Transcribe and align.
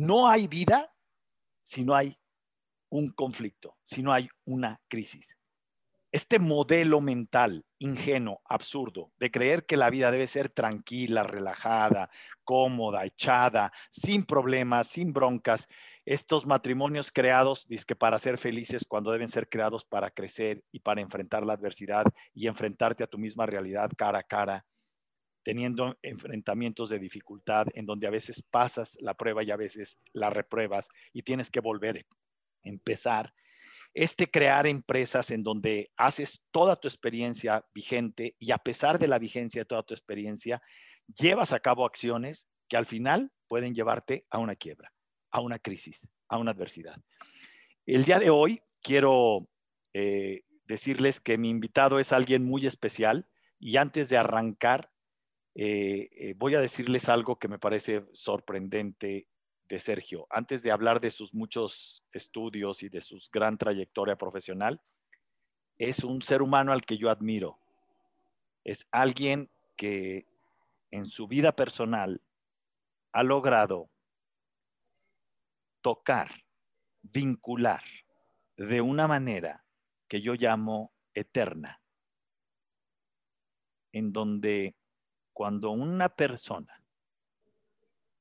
no 0.00 0.28
hay 0.28 0.48
vida 0.48 0.94
si 1.62 1.84
no 1.84 1.94
hay 1.94 2.18
un 2.88 3.10
conflicto, 3.10 3.76
si 3.84 4.02
no 4.02 4.14
hay 4.14 4.30
una 4.46 4.80
crisis. 4.88 5.36
Este 6.10 6.38
modelo 6.38 7.02
mental 7.02 7.66
ingenuo, 7.78 8.40
absurdo, 8.46 9.12
de 9.18 9.30
creer 9.30 9.66
que 9.66 9.76
la 9.76 9.90
vida 9.90 10.10
debe 10.10 10.26
ser 10.26 10.48
tranquila, 10.48 11.22
relajada, 11.22 12.10
cómoda, 12.44 13.04
echada, 13.04 13.72
sin 13.90 14.24
problemas, 14.24 14.88
sin 14.88 15.12
broncas, 15.12 15.68
estos 16.06 16.46
matrimonios 16.46 17.12
creados 17.12 17.66
que 17.86 17.94
para 17.94 18.18
ser 18.18 18.38
felices 18.38 18.86
cuando 18.88 19.12
deben 19.12 19.28
ser 19.28 19.50
creados 19.50 19.84
para 19.84 20.10
crecer 20.10 20.64
y 20.72 20.80
para 20.80 21.02
enfrentar 21.02 21.44
la 21.44 21.52
adversidad 21.52 22.06
y 22.32 22.48
enfrentarte 22.48 23.04
a 23.04 23.06
tu 23.06 23.18
misma 23.18 23.44
realidad 23.44 23.90
cara 23.96 24.20
a 24.20 24.24
cara, 24.24 24.64
teniendo 25.42 25.98
enfrentamientos 26.02 26.90
de 26.90 26.98
dificultad 26.98 27.66
en 27.74 27.86
donde 27.86 28.06
a 28.06 28.10
veces 28.10 28.42
pasas 28.42 28.96
la 29.00 29.14
prueba 29.14 29.42
y 29.42 29.50
a 29.50 29.56
veces 29.56 29.98
la 30.12 30.30
repruebas 30.30 30.88
y 31.12 31.22
tienes 31.22 31.50
que 31.50 31.60
volver 31.60 31.98
a 31.98 32.68
empezar. 32.68 33.34
Este 33.92 34.30
crear 34.30 34.66
empresas 34.66 35.30
en 35.30 35.42
donde 35.42 35.90
haces 35.96 36.42
toda 36.50 36.76
tu 36.76 36.86
experiencia 36.86 37.64
vigente 37.74 38.36
y 38.38 38.52
a 38.52 38.58
pesar 38.58 38.98
de 38.98 39.08
la 39.08 39.18
vigencia 39.18 39.62
de 39.62 39.66
toda 39.66 39.82
tu 39.82 39.94
experiencia, 39.94 40.62
llevas 41.18 41.52
a 41.52 41.60
cabo 41.60 41.84
acciones 41.84 42.48
que 42.68 42.76
al 42.76 42.86
final 42.86 43.32
pueden 43.48 43.74
llevarte 43.74 44.26
a 44.30 44.38
una 44.38 44.54
quiebra, 44.54 44.92
a 45.30 45.40
una 45.40 45.58
crisis, 45.58 46.08
a 46.28 46.38
una 46.38 46.52
adversidad. 46.52 46.96
El 47.84 48.04
día 48.04 48.20
de 48.20 48.30
hoy 48.30 48.62
quiero 48.80 49.48
eh, 49.92 50.42
decirles 50.66 51.18
que 51.18 51.36
mi 51.36 51.50
invitado 51.50 51.98
es 51.98 52.12
alguien 52.12 52.44
muy 52.44 52.66
especial 52.66 53.26
y 53.58 53.76
antes 53.76 54.08
de 54.08 54.16
arrancar 54.16 54.92
eh, 55.54 56.08
eh, 56.12 56.34
voy 56.36 56.54
a 56.54 56.60
decirles 56.60 57.08
algo 57.08 57.38
que 57.38 57.48
me 57.48 57.58
parece 57.58 58.04
sorprendente 58.12 59.26
de 59.68 59.80
Sergio. 59.80 60.26
Antes 60.30 60.62
de 60.62 60.70
hablar 60.70 61.00
de 61.00 61.10
sus 61.10 61.34
muchos 61.34 62.04
estudios 62.12 62.82
y 62.82 62.88
de 62.88 63.00
su 63.00 63.18
gran 63.32 63.58
trayectoria 63.58 64.16
profesional, 64.16 64.80
es 65.78 66.04
un 66.04 66.22
ser 66.22 66.42
humano 66.42 66.72
al 66.72 66.82
que 66.82 66.98
yo 66.98 67.10
admiro. 67.10 67.58
Es 68.64 68.86
alguien 68.90 69.50
que 69.76 70.26
en 70.90 71.06
su 71.06 71.26
vida 71.26 71.52
personal 71.52 72.20
ha 73.12 73.22
logrado 73.22 73.90
tocar, 75.80 76.44
vincular 77.02 77.82
de 78.56 78.80
una 78.80 79.08
manera 79.08 79.64
que 80.06 80.20
yo 80.20 80.34
llamo 80.34 80.92
eterna, 81.14 81.80
en 83.92 84.12
donde 84.12 84.76
cuando 85.40 85.70
una 85.70 86.10
persona 86.10 86.84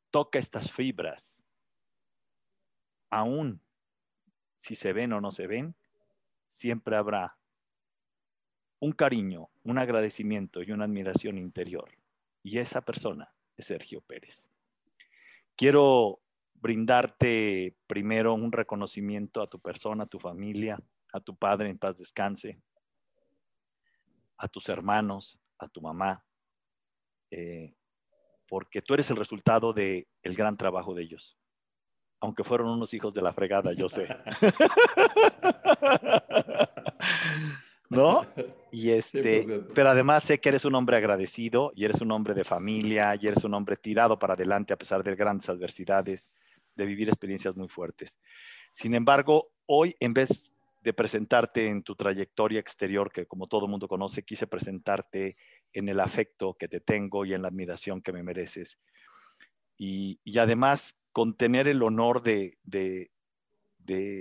toca 0.09 0.39
estas 0.39 0.71
fibras, 0.71 1.43
aún 3.09 3.61
si 4.55 4.73
se 4.73 4.93
ven 4.93 5.11
o 5.11 5.19
no 5.19 5.33
se 5.33 5.45
ven, 5.45 5.75
siempre 6.47 6.95
habrá 6.95 7.37
un 8.79 8.93
cariño, 8.93 9.49
un 9.65 9.79
agradecimiento 9.79 10.63
y 10.63 10.71
una 10.71 10.85
admiración 10.85 11.37
interior. 11.37 11.91
Y 12.41 12.59
esa 12.59 12.79
persona 12.85 13.35
es 13.57 13.65
Sergio 13.65 13.99
Pérez. 13.99 14.49
Quiero 15.57 16.21
brindarte 16.53 17.75
primero 17.85 18.33
un 18.33 18.53
reconocimiento 18.53 19.41
a 19.41 19.49
tu 19.49 19.59
persona, 19.59 20.05
a 20.05 20.07
tu 20.07 20.21
familia, 20.21 20.81
a 21.11 21.19
tu 21.19 21.35
padre 21.35 21.69
en 21.69 21.77
paz 21.77 21.97
descanse, 21.97 22.61
a 24.37 24.47
tus 24.47 24.69
hermanos, 24.69 25.37
a 25.57 25.67
tu 25.67 25.81
mamá, 25.81 26.23
eh, 27.31 27.73
porque 28.47 28.81
tú 28.81 28.93
eres 28.93 29.09
el 29.09 29.17
resultado 29.17 29.73
del 29.73 30.07
el 30.23 30.35
gran 30.35 30.57
trabajo 30.57 30.93
de 30.93 31.03
ellos. 31.03 31.37
Aunque 32.19 32.43
fueron 32.43 32.69
unos 32.69 32.93
hijos 32.93 33.13
de 33.13 33.21
la 33.21 33.33
fregada, 33.33 33.73
yo 33.73 33.87
sé. 33.87 34.07
¿No? 37.89 38.25
Y 38.71 38.91
este, 38.91 39.63
pero 39.73 39.89
además 39.89 40.23
sé 40.23 40.39
que 40.39 40.49
eres 40.49 40.65
un 40.65 40.75
hombre 40.75 40.97
agradecido 40.97 41.71
y 41.75 41.85
eres 41.85 42.01
un 42.01 42.11
hombre 42.11 42.33
de 42.33 42.43
familia 42.43 43.15
y 43.19 43.27
eres 43.27 43.43
un 43.43 43.53
hombre 43.53 43.77
tirado 43.77 44.19
para 44.19 44.33
adelante 44.33 44.73
a 44.73 44.77
pesar 44.77 45.03
de 45.03 45.15
grandes 45.15 45.49
adversidades, 45.49 46.29
de 46.75 46.85
vivir 46.85 47.09
experiencias 47.09 47.55
muy 47.55 47.67
fuertes. 47.67 48.19
Sin 48.71 48.93
embargo, 48.93 49.51
hoy 49.65 49.95
en 49.99 50.13
vez 50.13 50.53
de 50.81 50.93
presentarte 50.93 51.67
en 51.67 51.83
tu 51.83 51.95
trayectoria 51.95 52.59
exterior, 52.59 53.11
que 53.11 53.25
como 53.25 53.47
todo 53.47 53.67
mundo 53.67 53.87
conoce, 53.87 54.23
quise 54.23 54.47
presentarte 54.47 55.35
en 55.73 55.89
el 55.89 55.99
afecto 55.99 56.55
que 56.55 56.67
te 56.67 56.79
tengo 56.79 57.25
y 57.25 57.33
en 57.33 57.41
la 57.41 57.49
admiración 57.49 58.01
que 58.01 58.13
me 58.13 58.23
mereces. 58.23 58.79
Y, 59.77 60.19
además 60.37 60.97
con 61.11 61.35
tener 61.35 61.67
el 61.67 61.81
honor 61.83 62.21
de, 62.21 62.57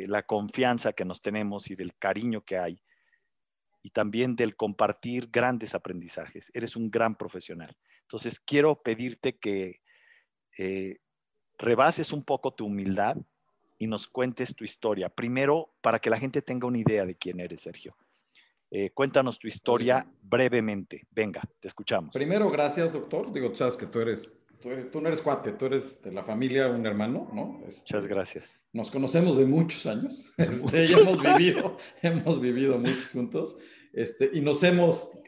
la 0.07 0.23
confianza 0.23 0.93
que 0.93 1.05
nos 1.05 1.21
tenemos 1.21 1.71
y 1.71 1.77
del 1.77 1.95
cariño 1.99 2.43
que 2.43 2.57
hay 2.57 2.83
y 3.83 3.91
también 3.91 4.35
del 4.35 4.57
compartir 4.57 5.29
grandes 5.31 5.75
aprendizajes. 5.75 6.51
Eres 6.55 6.75
un 6.75 6.91
gran 6.91 7.17
profesional. 7.17 7.77
Entonces 8.03 8.41
quiero 8.41 8.83
pedirte 8.83 9.39
que 9.39 9.83
eh, 10.57 10.99
rebases 11.59 12.13
un 12.13 12.23
poco 12.23 12.55
tu 12.55 12.67
humildad 12.67 13.19
y 13.79 13.87
nos 13.87 14.09
cuentes 14.09 14.55
tu 14.57 14.65
historia. 14.65 15.09
Primero, 15.09 15.75
para 15.81 15.99
que 15.99 16.11
la 16.11 16.19
gente 16.19 16.43
tenga 16.43 16.67
una 16.67 16.79
idea 16.79 17.05
de 17.05 17.15
quién 17.15 17.41
eres, 17.41 17.61
Sergio. 17.63 17.97
Eh, 18.71 18.91
cuéntanos 18.91 19.39
tu 19.39 19.49
historia 19.49 20.07
brevemente. 20.23 21.07
Venga, 21.11 21.43
te 21.61 21.69
escuchamos. 21.69 22.13
Primero, 22.13 22.51
gracias, 22.51 22.93
doctor. 22.93 23.33
Digo, 23.33 23.51
tú 23.51 23.57
sabes 23.57 23.77
que 23.77 23.87
tú 23.87 24.01
eres, 24.01 24.31
tú, 24.61 25.01
no 25.01 25.09
eres 25.09 25.23
cuate, 25.23 25.53
tú 25.53 25.67
eres 25.67 26.03
de 26.03 26.13
la 26.13 26.23
familia, 26.23 26.69
un 26.69 26.85
hermano, 26.85 27.31
¿no? 27.33 27.61
Este, 27.67 27.81
Muchas 27.83 28.07
gracias. 28.07 28.61
Nos 28.73 28.91
conocemos 28.91 29.37
de 29.37 29.47
muchos 29.47 29.87
años. 29.87 30.33
Este, 30.39 30.85
hemos 30.85 31.23
vivido, 31.23 31.77
hemos 32.03 32.41
vivido 32.41 32.79
muchos 32.79 33.11
juntos. 33.13 33.59
Este, 33.93 34.31
y 34.35 34.41
nos 34.43 34.63
hemos, 34.63 35.19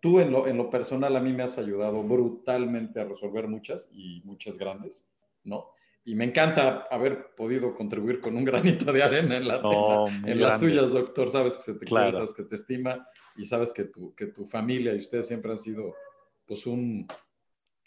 tú 0.00 0.20
en 0.20 0.32
lo, 0.32 0.46
en 0.46 0.56
lo 0.56 0.70
personal 0.70 1.14
a 1.16 1.20
mí 1.20 1.32
me 1.34 1.42
has 1.42 1.58
ayudado 1.58 2.02
brutalmente 2.02 3.00
a 3.00 3.04
resolver 3.04 3.46
muchas 3.46 3.90
y 3.92 4.22
muchas 4.24 4.56
grandes, 4.56 5.06
¿no? 5.44 5.75
Y 6.06 6.14
me 6.14 6.24
encanta 6.24 6.86
haber 6.88 7.34
podido 7.34 7.74
contribuir 7.74 8.20
con 8.20 8.36
un 8.36 8.44
granito 8.44 8.92
de 8.92 9.02
arena 9.02 9.38
en, 9.38 9.48
la, 9.48 9.60
en, 10.24 10.40
las 10.40 10.60
tuyas, 10.60 10.92
doctor. 10.92 11.28
Sabes 11.30 11.56
que 11.56 11.62
se 11.64 11.74
te 11.74 11.84
quiere, 11.84 12.12
sabes 12.12 12.32
que 12.32 12.44
te 12.44 12.54
estima 12.54 13.08
y 13.36 13.44
sabes 13.44 13.72
que 13.72 13.84
tu, 13.84 14.14
que 14.14 14.26
tu 14.26 14.46
familia 14.46 14.94
y 14.94 14.98
ustedes 14.98 15.26
siempre 15.26 15.50
han 15.50 15.58
sido, 15.58 15.96
pues, 16.46 16.64
un, 16.64 17.08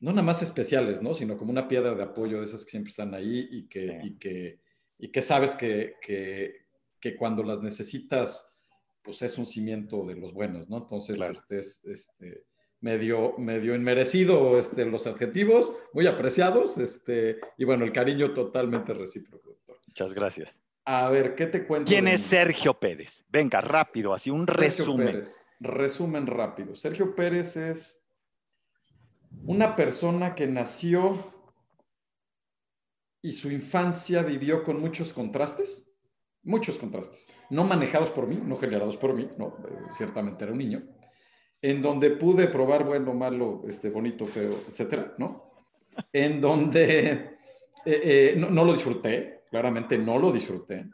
no 0.01 0.11
nada 0.11 0.21
más 0.21 0.43
especiales, 0.43 1.01
¿no? 1.01 1.13
Sino 1.13 1.37
como 1.37 1.51
una 1.51 1.69
piedra 1.69 1.95
de 1.95 2.03
apoyo 2.03 2.41
de 2.41 2.45
esas 2.47 2.65
que 2.65 2.71
siempre 2.71 2.89
están 2.89 3.13
ahí 3.13 3.47
y 3.49 3.69
que, 3.69 4.01
y 4.03 4.17
que, 4.17 4.59
y 4.97 5.07
que 5.07 5.21
sabes 5.21 5.55
que, 5.55 5.95
que, 6.01 6.65
que, 6.99 7.15
cuando 7.15 7.41
las 7.41 7.61
necesitas, 7.61 8.53
pues 9.01 9.21
es 9.21 9.37
un 9.37 9.45
cimiento 9.45 10.05
de 10.05 10.17
los 10.17 10.33
buenos, 10.33 10.67
¿no? 10.67 10.79
Entonces, 10.79 11.17
este, 11.21 11.59
este 11.93 12.43
medio, 12.81 13.37
medio 13.37 13.75
inmerecido 13.75 14.59
este, 14.59 14.85
los 14.85 15.07
adjetivos, 15.07 15.73
muy 15.93 16.07
apreciados, 16.07 16.77
este, 16.77 17.39
y 17.57 17.65
bueno, 17.65 17.85
el 17.85 17.91
cariño 17.91 18.33
totalmente 18.33 18.93
recíproco, 18.93 19.49
doctor. 19.49 19.77
Muchas 19.87 20.13
gracias. 20.13 20.59
A 20.85 21.09
ver, 21.09 21.35
¿qué 21.35 21.47
te 21.47 21.65
cuento? 21.65 21.87
¿Quién 21.87 22.07
es 22.07 22.21
Sergio 22.21 22.73
Pérez? 22.73 23.23
Venga, 23.29 23.61
rápido, 23.61 24.13
así 24.13 24.29
un 24.29 24.47
resumen. 24.47 25.23
Resumen 25.59 26.25
rápido. 26.25 26.75
Sergio 26.75 27.13
Pérez 27.15 27.57
es 27.57 28.07
una 29.43 29.75
persona 29.75 30.33
que 30.33 30.47
nació 30.47 31.33
y 33.21 33.33
su 33.33 33.51
infancia 33.51 34.23
vivió 34.23 34.63
con 34.63 34.79
muchos 34.79 35.11
contrastes, 35.13 35.93
muchos 36.43 36.77
contrastes, 36.77 37.27
no 37.49 37.65
manejados 37.65 38.09
por 38.11 38.27
mí, 38.27 38.41
no 38.41 38.55
generados 38.55 38.97
por 38.97 39.13
mí, 39.13 39.29
no, 39.37 39.57
eh, 39.67 39.77
ciertamente 39.91 40.43
era 40.45 40.53
un 40.53 40.59
niño, 40.59 40.83
en 41.61 41.81
donde 41.81 42.11
pude 42.11 42.47
probar 42.47 42.85
bueno, 42.85 43.13
malo, 43.13 43.63
este, 43.67 43.89
bonito, 43.89 44.25
feo, 44.25 44.51
etcétera, 44.69 45.13
¿no? 45.17 45.51
En 46.13 46.39
donde 46.39 47.11
eh, 47.11 47.31
eh, 47.85 48.35
no, 48.37 48.63
lo 48.63 48.73
disfruté, 48.73 49.43
claramente 49.49 49.97
no 49.97 50.17
lo 50.17 50.31
disfruté, 50.31 50.85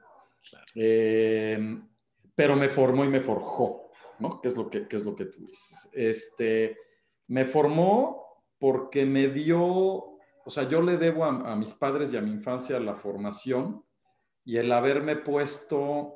eh, 0.73 1.79
pero 2.33 2.55
me 2.55 2.69
formó 2.69 3.05
y 3.05 3.09
me 3.09 3.21
forjó, 3.21 3.91
¿no? 4.19 4.41
¿Qué 4.41 4.47
es 4.47 4.57
lo 4.57 4.69
que, 4.69 4.87
es 4.89 5.05
lo 5.05 5.15
que 5.15 5.25
tú 5.25 5.45
dices? 5.45 5.89
Este, 5.93 6.77
me 7.27 7.45
formó 7.45 8.25
porque 8.57 9.05
me 9.05 9.27
dio, 9.27 9.59
o 9.59 10.49
sea, 10.49 10.67
yo 10.67 10.81
le 10.81 10.97
debo 10.97 11.25
a, 11.25 11.51
a 11.51 11.55
mis 11.55 11.73
padres 11.73 12.11
y 12.11 12.17
a 12.17 12.21
mi 12.21 12.31
infancia 12.31 12.79
la 12.79 12.95
formación 12.95 13.83
y 14.43 14.57
el 14.57 14.71
haberme 14.71 15.15
puesto, 15.15 16.15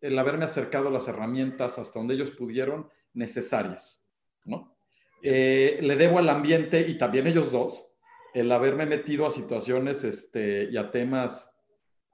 el 0.00 0.16
haberme 0.18 0.44
acercado 0.44 0.88
a 0.88 0.92
las 0.92 1.08
herramientas 1.08 1.78
hasta 1.78 1.98
donde 1.98 2.14
ellos 2.14 2.30
pudieron 2.30 2.88
necesarias, 3.14 4.06
¿no? 4.44 4.76
Eh, 5.22 5.78
le 5.80 5.96
debo 5.96 6.18
al 6.18 6.28
ambiente 6.28 6.80
y 6.80 6.98
también 6.98 7.26
ellos 7.26 7.52
dos 7.52 7.92
el 8.34 8.50
haberme 8.50 8.86
metido 8.86 9.26
a 9.26 9.30
situaciones 9.30 10.04
este, 10.04 10.64
y 10.70 10.76
a 10.76 10.90
temas 10.90 11.54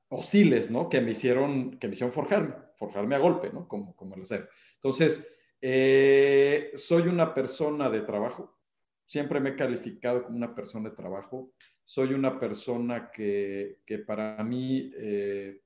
hostiles, 0.09 0.71
¿no? 0.71 0.89
Que 0.89 1.01
me 1.01 1.13
hicieron, 1.13 1.79
que 1.79 1.87
me 1.87 1.95
hicieron 1.95 2.13
forjarme, 2.13 2.55
forjarme 2.77 3.15
a 3.15 3.19
golpe, 3.19 3.51
¿no? 3.53 3.69
Como, 3.69 3.95
como 3.95 4.15
el 4.15 4.23
hacer. 4.23 4.49
Entonces, 4.75 5.33
eh, 5.61 6.71
soy 6.75 7.03
una 7.09 7.35
persona 7.35 7.89
de 7.91 8.01
trabajo, 8.01 8.59
siempre 9.07 9.41
me 9.41 9.51
he 9.51 9.57
calificado 9.57 10.25
como 10.25 10.37
una 10.37 10.55
persona 10.55 10.91
de 10.91 10.97
trabajo, 10.97 11.53
soy 11.85 12.13
una 12.15 12.39
persona 12.39 13.11
que, 13.11 13.81
que 13.87 13.99
para 13.99 14.43
mí 14.45 14.93
eh, 14.97 15.63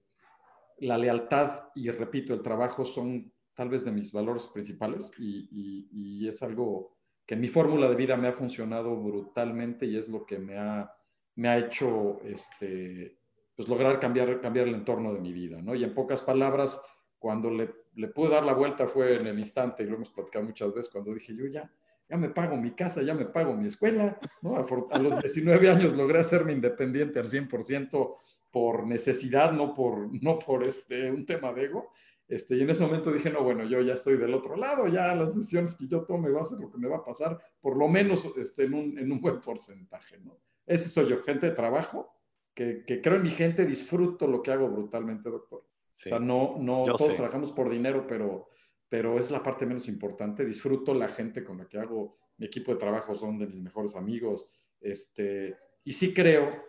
la 0.78 0.98
lealtad 0.98 1.64
y, 1.74 1.90
repito, 1.90 2.32
el 2.34 2.42
trabajo 2.42 2.84
son 2.84 3.32
tal 3.54 3.68
vez 3.68 3.84
de 3.84 3.92
mis 3.92 4.12
valores 4.12 4.46
principales 4.46 5.12
y, 5.18 6.26
es 6.26 6.42
algo 6.42 6.96
que 7.26 7.34
en 7.34 7.40
mi 7.40 7.48
fórmula 7.48 7.88
de 7.88 7.96
vida 7.96 8.16
me 8.16 8.28
ha 8.28 8.32
funcionado 8.32 8.96
brutalmente 8.96 9.86
y 9.86 9.96
es 9.96 10.08
lo 10.08 10.24
que 10.24 10.38
me 10.38 10.56
ha, 10.56 10.90
me 11.34 11.48
ha 11.48 11.58
hecho 11.58 12.20
este, 12.24 13.18
pues 13.56 13.68
lograr 13.68 14.00
cambiar, 14.00 14.40
cambiar 14.40 14.68
el 14.68 14.74
entorno 14.74 15.12
de 15.12 15.20
mi 15.20 15.32
vida. 15.32 15.60
¿no? 15.60 15.74
Y 15.74 15.84
en 15.84 15.94
pocas 15.94 16.22
palabras, 16.22 16.80
cuando 17.18 17.50
le, 17.50 17.68
pude 18.08 18.30
dar 18.30 18.44
la 18.44 18.54
vuelta 18.54 18.86
fue 18.86 19.16
en 19.16 19.26
el 19.26 19.38
instante, 19.38 19.82
y 19.82 19.86
lo 19.86 19.96
hemos 19.96 20.10
platicado 20.10 20.44
muchas 20.44 20.72
veces, 20.72 20.90
cuando 20.90 21.12
dije 21.12 21.34
yo 21.36 21.46
ya, 21.46 21.70
ya 22.08 22.16
me 22.16 22.28
pago 22.28 22.56
mi 22.56 22.72
casa, 22.72 23.02
ya 23.02 23.14
me 23.14 23.26
pago 23.26 23.54
mi 23.54 23.68
escuela, 23.68 24.18
¿no? 24.42 24.56
A, 24.56 24.98
los 24.98 25.20
19 25.20 25.70
años 25.70 25.92
logré 25.94 26.18
hacerme 26.18 26.52
independiente 26.52 27.18
al 27.18 27.28
100% 27.28 28.16
por 28.50 28.86
necesidad, 28.86 29.52
no 29.52 29.74
por, 29.74 30.10
no 30.22 30.38
por 30.38 30.64
este, 30.64 31.10
un 31.10 31.24
tema 31.24 31.52
de 31.52 31.64
ego. 31.64 31.92
Este, 32.28 32.56
y 32.56 32.62
en 32.62 32.70
ese 32.70 32.84
momento 32.84 33.12
dije, 33.12 33.30
no, 33.30 33.42
bueno, 33.42 33.64
yo 33.64 33.80
ya 33.82 33.94
estoy 33.94 34.16
del 34.16 34.32
otro 34.32 34.56
lado, 34.56 34.88
ya 34.88 35.14
las 35.14 35.34
decisiones 35.34 35.74
que 35.74 35.86
yo 35.86 36.04
tome 36.04 36.30
va 36.30 36.42
a 36.42 36.46
ser 36.46 36.58
lo 36.58 36.70
que 36.70 36.78
me 36.78 36.88
va 36.88 36.98
a 36.98 37.04
pasar, 37.04 37.38
por 37.60 37.76
lo 37.76 37.88
menos 37.88 38.24
este, 38.36 38.64
en, 38.64 38.74
un, 38.74 38.98
en 38.98 39.12
un 39.12 39.20
buen 39.20 39.40
porcentaje, 39.40 40.18
¿no? 40.18 40.38
Ese 40.64 40.88
soy 40.88 41.10
yo, 41.10 41.22
gente 41.22 41.46
de 41.46 41.52
trabajo, 41.52 42.14
que, 42.54 42.84
que, 42.86 43.00
creo 43.00 43.16
en 43.16 43.22
mi 43.22 43.30
gente, 43.30 43.66
disfruto 43.66 44.26
lo 44.26 44.42
que 44.42 44.52
hago 44.52 44.68
brutalmente, 44.68 45.28
doctor. 45.28 45.60
O 45.60 45.94
sea, 45.94 46.18
no, 46.18 46.56
no 46.58 46.84
todos 46.96 47.14
trabajamos 47.14 47.52
por 47.52 47.68
dinero, 47.68 48.06
pero, 48.06 48.48
pero 48.88 49.18
es 49.18 49.30
la 49.30 49.42
parte 49.42 49.66
menos 49.66 49.88
importante. 49.88 50.44
Disfruto 50.44 50.94
la 50.94 51.08
gente 51.08 51.44
con 51.44 51.58
la 51.58 51.68
que 51.68 51.78
hago. 51.78 52.16
Mi 52.38 52.46
equipo 52.46 52.72
de 52.72 52.78
trabajo 52.78 53.14
son 53.14 53.38
de 53.38 53.46
mis 53.46 53.60
mejores 53.60 53.94
amigos. 53.94 54.46
Este, 54.80 55.56
y 55.84 55.92
sí 55.92 56.14
creo 56.14 56.64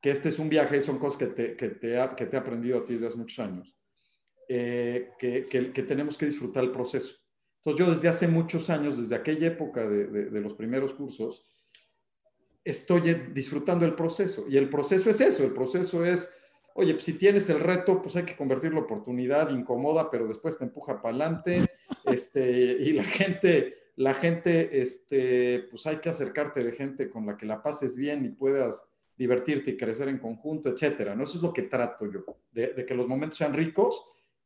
que 0.00 0.10
este 0.10 0.28
es 0.28 0.38
un 0.38 0.48
viaje, 0.48 0.80
son 0.80 0.98
cosas 0.98 1.18
que 1.18 1.26
te, 1.26 1.56
que 1.56 1.70
te, 1.70 1.98
que 2.16 2.26
te 2.26 2.36
he 2.36 2.38
aprendido 2.38 2.78
a 2.78 2.84
ti 2.84 2.92
desde 2.92 3.06
hace 3.06 3.16
muchos 3.16 3.38
años, 3.38 3.74
eh, 4.48 5.10
que, 5.18 5.46
que, 5.46 5.70
que, 5.70 5.82
tenemos 5.82 6.18
que 6.18 6.26
disfrutar 6.26 6.64
el 6.64 6.70
proceso. 6.70 7.16
Entonces 7.58 7.86
yo 7.86 7.94
desde 7.94 8.08
hace 8.08 8.28
muchos 8.28 8.68
años, 8.70 8.98
desde 8.98 9.14
aquella 9.14 9.46
época 9.46 9.88
de, 9.88 10.06
de, 10.06 10.24
de 10.26 10.40
los 10.40 10.54
primeros 10.54 10.92
cursos, 10.92 11.42
estoy 12.64 13.14
disfrutando 13.32 13.84
el 13.84 13.94
proceso. 13.94 14.46
Y 14.48 14.56
el 14.56 14.68
proceso 14.68 15.10
es 15.10 15.20
eso, 15.20 15.44
el 15.44 15.52
proceso 15.52 16.04
es, 16.04 16.32
oye, 16.74 16.94
pues 16.94 17.04
si 17.04 17.14
tienes 17.14 17.48
el 17.50 17.60
reto, 17.60 18.00
pues 18.00 18.16
hay 18.16 18.24
que 18.24 18.36
convertirlo 18.36 18.78
en 18.78 18.84
oportunidad, 18.84 19.50
incomoda, 19.50 20.10
pero 20.10 20.26
después 20.26 20.58
te 20.58 20.64
empuja 20.64 21.00
para 21.00 21.10
adelante. 21.10 21.66
Este, 22.06 22.50
y 22.50 22.92
la 22.92 23.04
gente, 23.04 23.76
la 23.96 24.12
gente, 24.14 24.80
este, 24.80 25.66
pues 25.70 25.86
hay 25.86 25.96
que 25.96 26.10
acercarte 26.10 26.62
de 26.62 26.72
gente 26.72 27.08
con 27.08 27.24
la 27.24 27.36
que 27.36 27.46
la 27.46 27.62
pases 27.62 27.96
bien 27.96 28.24
y 28.24 28.30
puedas 28.30 28.86
divertirte 29.16 29.70
y 29.70 29.76
crecer 29.76 30.08
en 30.08 30.18
conjunto, 30.18 30.68
etcétera. 30.68 31.14
¿no? 31.14 31.24
Eso 31.24 31.38
es 31.38 31.42
lo 31.42 31.52
que 31.52 31.62
trato 31.62 32.10
yo, 32.10 32.24
de, 32.52 32.74
de 32.74 32.84
que 32.84 32.94
los 32.94 33.06
momentos 33.06 33.38
sean 33.38 33.54
ricos 33.54 34.04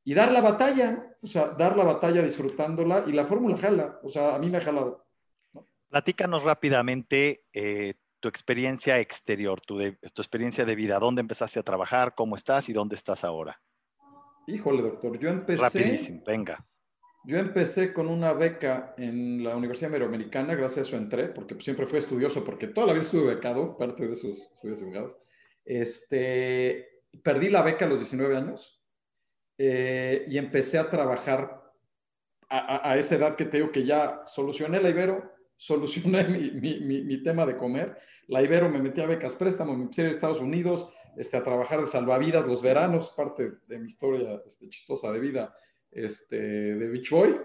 y 0.09 0.15
dar 0.15 0.33
la 0.33 0.41
batalla, 0.41 1.15
o 1.23 1.27
sea, 1.27 1.49
dar 1.49 1.77
la 1.77 1.85
batalla 1.85 2.23
disfrutándola 2.23 3.05
y 3.07 3.13
la 3.13 3.27
fórmula 3.27 3.59
jala, 3.59 4.01
o 4.03 4.09
sea, 4.09 4.37
a 4.37 4.39
mí 4.39 4.49
me 4.49 4.57
ha 4.57 4.63
jalado. 4.63 5.07
Platícanos 5.91 6.45
rápidamente 6.45 7.45
eh, 7.53 7.93
tu 8.19 8.29
experiencia 8.29 9.01
exterior, 9.01 9.61
tu, 9.61 9.77
de, 9.77 9.99
tu, 10.15 10.23
experiencia 10.23 10.65
de 10.65 10.75
vida, 10.75 10.99
dónde 10.99 11.21
empezaste 11.21 11.61
a 11.61 11.63
trabajar, 11.63 12.15
cómo 12.15 12.37
estás 12.37 12.71
y 12.71 12.73
dónde 12.73 12.97
estás 12.97 13.23
ahora. 13.23 13.61
Híjole, 14.47 14.81
doctor, 14.81 15.19
yo 15.19 15.29
empecé... 15.29 15.61
Rapidísimo, 15.61 16.23
venga. 16.27 16.67
Yo 17.25 17.37
empecé 17.37 17.93
con 17.93 18.09
una 18.09 18.33
beca 18.33 18.95
en 18.97 19.45
la 19.45 19.57
Universidad 19.57 19.91
Iberoamericana, 19.91 20.55
gracias 20.55 20.87
a 20.87 20.89
eso 20.89 20.97
entré, 20.97 21.29
porque 21.29 21.61
siempre 21.61 21.87
fui 21.87 21.99
estudioso, 21.99 22.43
porque 22.45 22.69
toda 22.69 22.87
la 22.87 22.93
vida 22.95 23.03
estuve 23.03 23.35
becado, 23.35 23.77
parte 23.77 24.09
de 24.09 24.15
esos 24.15 24.39
estudios. 24.63 25.19
Este, 25.67 27.03
perdí 27.23 27.51
la 27.51 27.61
beca 27.61 27.85
a 27.85 27.89
los 27.89 27.99
19 27.99 28.35
años 28.35 28.78
eh, 29.59 30.25
y 30.29 30.39
empecé 30.39 30.79
a 30.79 30.89
trabajar 30.89 31.59
a, 32.51 32.97
esa 32.97 33.17
edad 33.17 33.37
que 33.37 33.45
te 33.45 33.59
digo 33.59 33.71
que 33.71 33.85
ya 33.85 34.23
solucioné 34.27 34.81
la 34.81 34.89
Ibero, 34.89 35.33
solucioné 35.57 36.25
mi, 36.25 36.51
mi, 36.53 37.03
mi, 37.03 37.23
tema 37.23 37.45
de 37.45 37.57
comer. 37.57 37.99
La 38.29 38.43
Ibero 38.43 38.71
me 38.71 38.81
metí 38.81 39.01
a 39.01 39.07
becas 39.07 39.35
préstamo, 39.35 39.77
me 39.77 39.83
empecé 39.83 40.07
a 40.07 40.11
Estados 40.11 40.41
Unidos 40.41 40.91
este, 41.17 41.37
a 41.37 41.43
trabajar 41.43 41.81
de 41.81 41.87
salvavidas 41.87 42.47
los 42.47 42.63
veranos, 42.63 43.11
parte 43.11 43.53
de 43.67 43.79
mi 43.79 43.87
historia 43.87 44.41
este, 44.47 44.69
chistosa 44.69 45.11
de 45.13 45.19
vida 45.19 45.55
este, 45.91 46.37
de 46.37 46.89
Beach 46.89 47.11
Boy. 47.11 47.37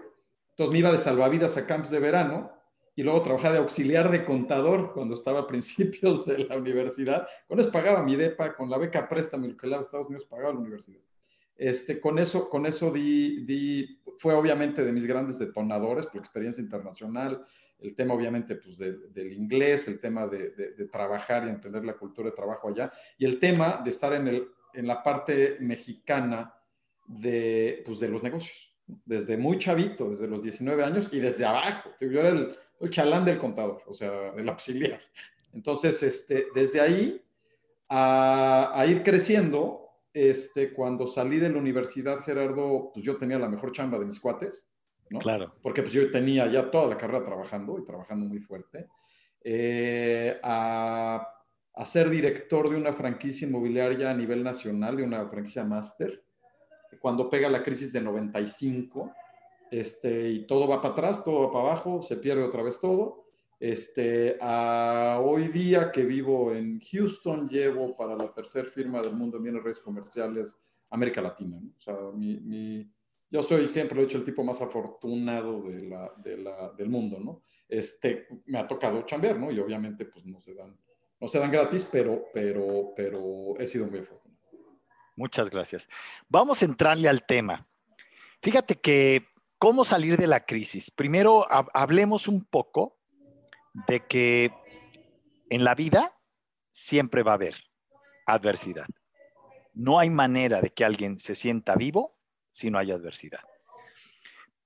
Entonces 0.51 0.71
me 0.71 0.79
iba 0.79 0.91
de 0.91 0.99
salvavidas 0.99 1.57
a 1.57 1.65
camps 1.65 1.89
de 1.89 1.99
verano 1.99 2.51
y 2.95 3.01
luego 3.01 3.23
trabajaba 3.23 3.55
de 3.55 3.59
auxiliar 3.59 4.11
de 4.11 4.23
contador 4.23 4.93
cuando 4.93 5.15
estaba 5.15 5.41
a 5.41 5.47
principios 5.47 6.25
de 6.25 6.45
la 6.45 6.57
universidad. 6.57 7.27
Con 7.47 7.59
eso 7.59 7.71
pagaba 7.71 8.03
mi 8.03 8.15
DEPA, 8.15 8.55
con 8.55 8.69
la 8.69 8.77
beca 8.77 9.09
préstamo, 9.09 9.47
lo 9.47 9.57
que 9.57 9.67
le 9.67 9.79
Estados 9.79 10.07
Unidos 10.07 10.25
pagaba 10.25 10.53
la 10.53 10.59
universidad. 10.59 11.01
Este, 11.63 12.01
con 12.01 12.19
eso, 12.19 12.49
con 12.49 12.65
eso 12.65 12.91
di, 12.91 13.97
fue 14.17 14.33
obviamente 14.33 14.83
de 14.83 14.91
mis 14.91 15.05
grandes 15.05 15.39
detonadores 15.39 16.05
por 16.07 16.19
experiencia 16.19 16.61
internacional, 16.61 17.41
el 17.79 17.95
tema 17.95 18.13
obviamente 18.13 18.57
pues, 18.57 18.77
de, 18.77 18.97
del 19.11 19.31
inglés, 19.31 19.87
el 19.87 20.01
tema 20.01 20.27
de, 20.27 20.49
trabajar 20.91 21.47
y 21.47 21.51
entender 21.51 21.85
la 21.85 21.93
cultura 21.93 22.29
de 22.29 22.35
trabajo 22.35 22.67
allá, 22.67 22.91
y 23.17 23.23
el 23.23 23.39
tema 23.39 23.79
de 23.81 23.91
estar 23.91 24.11
en, 24.11 24.27
el, 24.27 24.49
en 24.73 24.87
la 24.87 25.01
parte 25.01 25.55
mexicana 25.61 26.53
de, 27.07 27.81
pues, 27.85 28.01
de 28.01 28.09
los 28.09 28.21
negocios, 28.21 28.75
desde 29.05 29.37
muy 29.37 29.57
chavito, 29.57 30.09
desde 30.09 30.27
los 30.27 30.43
19 30.43 30.83
años 30.83 31.09
y 31.13 31.21
desde 31.21 31.45
abajo. 31.45 31.91
Yo 32.01 32.19
era 32.19 32.27
el, 32.27 32.57
el 32.81 32.89
chalán 32.89 33.23
del 33.23 33.37
contador, 33.37 33.83
o 33.87 33.93
sea, 33.93 34.33
del 34.33 34.49
auxiliar. 34.49 34.99
Entonces, 35.53 36.03
este, 36.03 36.47
desde 36.53 36.81
ahí 36.81 37.21
a 37.87 38.83
ir 38.85 39.01
creciendo, 39.01 39.82
este, 40.13 40.73
cuando 40.73 41.07
salí 41.07 41.39
de 41.39 41.49
la 41.49 41.57
universidad, 41.57 42.19
Gerardo, 42.19 42.91
pues 42.93 43.05
yo 43.05 43.17
tenía 43.17 43.39
la 43.39 43.49
mejor 43.49 43.71
chamba 43.71 43.97
de 43.97 44.05
mis 44.05 44.19
cuates, 44.19 44.69
¿no? 45.09 45.19
Claro. 45.19 45.55
Porque 45.61 45.81
pues 45.81 45.93
yo 45.93 46.09
tenía 46.11 46.47
ya 46.47 46.69
toda 46.69 46.87
la 46.87 46.97
carrera 46.97 47.25
trabajando 47.25 47.79
y 47.79 47.85
trabajando 47.85 48.25
muy 48.25 48.39
fuerte. 48.39 48.87
Eh, 49.43 50.39
a, 50.43 51.27
a, 51.73 51.85
ser 51.85 52.09
director 52.09 52.69
de 52.69 52.77
una 52.77 52.93
franquicia 52.93 53.47
inmobiliaria 53.47 54.11
a 54.11 54.13
nivel 54.13 54.43
nacional, 54.43 54.95
de 54.95 55.03
una 55.03 55.27
franquicia 55.27 55.63
máster, 55.63 56.23
cuando 56.99 57.29
pega 57.29 57.49
la 57.49 57.63
crisis 57.63 57.91
de 57.91 58.01
95, 58.01 59.11
este, 59.71 60.29
y 60.29 60.47
todo 60.47 60.67
va 60.67 60.81
para 60.81 60.93
atrás, 60.93 61.23
todo 61.23 61.41
va 61.41 61.51
para 61.51 61.65
abajo, 61.65 62.03
se 62.03 62.17
pierde 62.17 62.43
otra 62.43 62.61
vez 62.61 62.79
todo 62.79 63.22
este, 63.63 64.37
hoy 64.41 65.47
día 65.47 65.89
que 65.89 66.03
vivo 66.03 66.53
en 66.53 66.81
Houston, 66.81 67.47
llevo 67.47 67.95
para 67.95 68.13
la 68.13 68.29
tercera 68.33 68.69
firma 68.69 69.01
del 69.01 69.13
mundo 69.13 69.37
en 69.37 69.43
bienes 69.43 69.63
redes 69.63 69.79
comerciales 69.79 70.61
América 70.89 71.21
Latina. 71.21 71.61
yo 73.29 73.41
soy, 73.41 73.69
siempre 73.69 73.95
lo 73.95 74.03
he 74.05 74.13
el 74.13 74.25
tipo 74.25 74.43
más 74.43 74.61
afortunado 74.61 75.63
del 75.63 76.89
mundo, 76.89 77.21
¿no? 77.21 77.43
Este, 77.69 78.27
me 78.47 78.59
ha 78.59 78.67
tocado 78.67 79.03
chambear, 79.03 79.39
¿no? 79.39 79.49
Y 79.49 79.61
obviamente, 79.61 80.07
pues 80.07 80.25
no 80.25 80.41
se 80.41 80.53
dan, 80.53 81.49
gratis, 81.49 81.87
pero, 81.89 82.25
pero, 82.33 82.91
pero 82.93 83.57
he 83.57 83.65
sido 83.65 83.87
muy 83.87 83.99
afortunado. 83.99 84.41
Muchas 85.15 85.49
gracias. 85.49 85.87
Vamos 86.27 86.61
a 86.61 86.65
entrarle 86.65 87.07
al 87.07 87.25
tema. 87.25 87.65
Fíjate 88.41 88.75
que, 88.75 89.25
¿cómo 89.57 89.85
salir 89.85 90.17
de 90.17 90.27
la 90.27 90.45
crisis? 90.45 90.91
Primero, 90.91 91.45
hablemos 91.49 92.27
un 92.27 92.43
poco 92.43 92.97
de 93.87 94.05
que 94.05 94.53
en 95.49 95.63
la 95.63 95.75
vida 95.75 96.15
siempre 96.69 97.23
va 97.23 97.31
a 97.31 97.35
haber 97.35 97.55
adversidad. 98.25 98.87
No 99.73 99.99
hay 99.99 100.09
manera 100.09 100.61
de 100.61 100.71
que 100.71 100.85
alguien 100.85 101.19
se 101.19 101.35
sienta 101.35 101.75
vivo 101.75 102.17
si 102.51 102.69
no 102.69 102.77
hay 102.77 102.91
adversidad. 102.91 103.41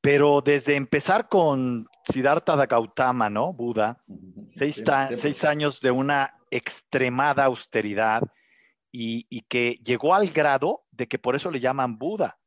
Pero 0.02 0.42
desde 0.42 0.76
empezar 0.76 1.28
con 1.28 1.88
Siddhartha 2.06 2.66
Gautama, 2.66 3.30
¿no? 3.30 3.54
Buda, 3.54 4.04
seis, 4.50 4.84
seis 5.16 5.44
años 5.44 5.82
de 5.82 5.92
una 5.92 6.38
extremada 6.52 7.46
austeridad 7.46 8.22
y, 8.92 9.26
y, 9.30 9.42
que 9.42 9.80
llegó 9.84 10.16
al 10.16 10.30
grado 10.30 10.86
de 10.92 11.08
que 11.08 11.20
por 11.20 11.36
eso 11.36 11.52
le 11.52 11.60
llaman 11.60 11.98
Buda, 11.98 12.40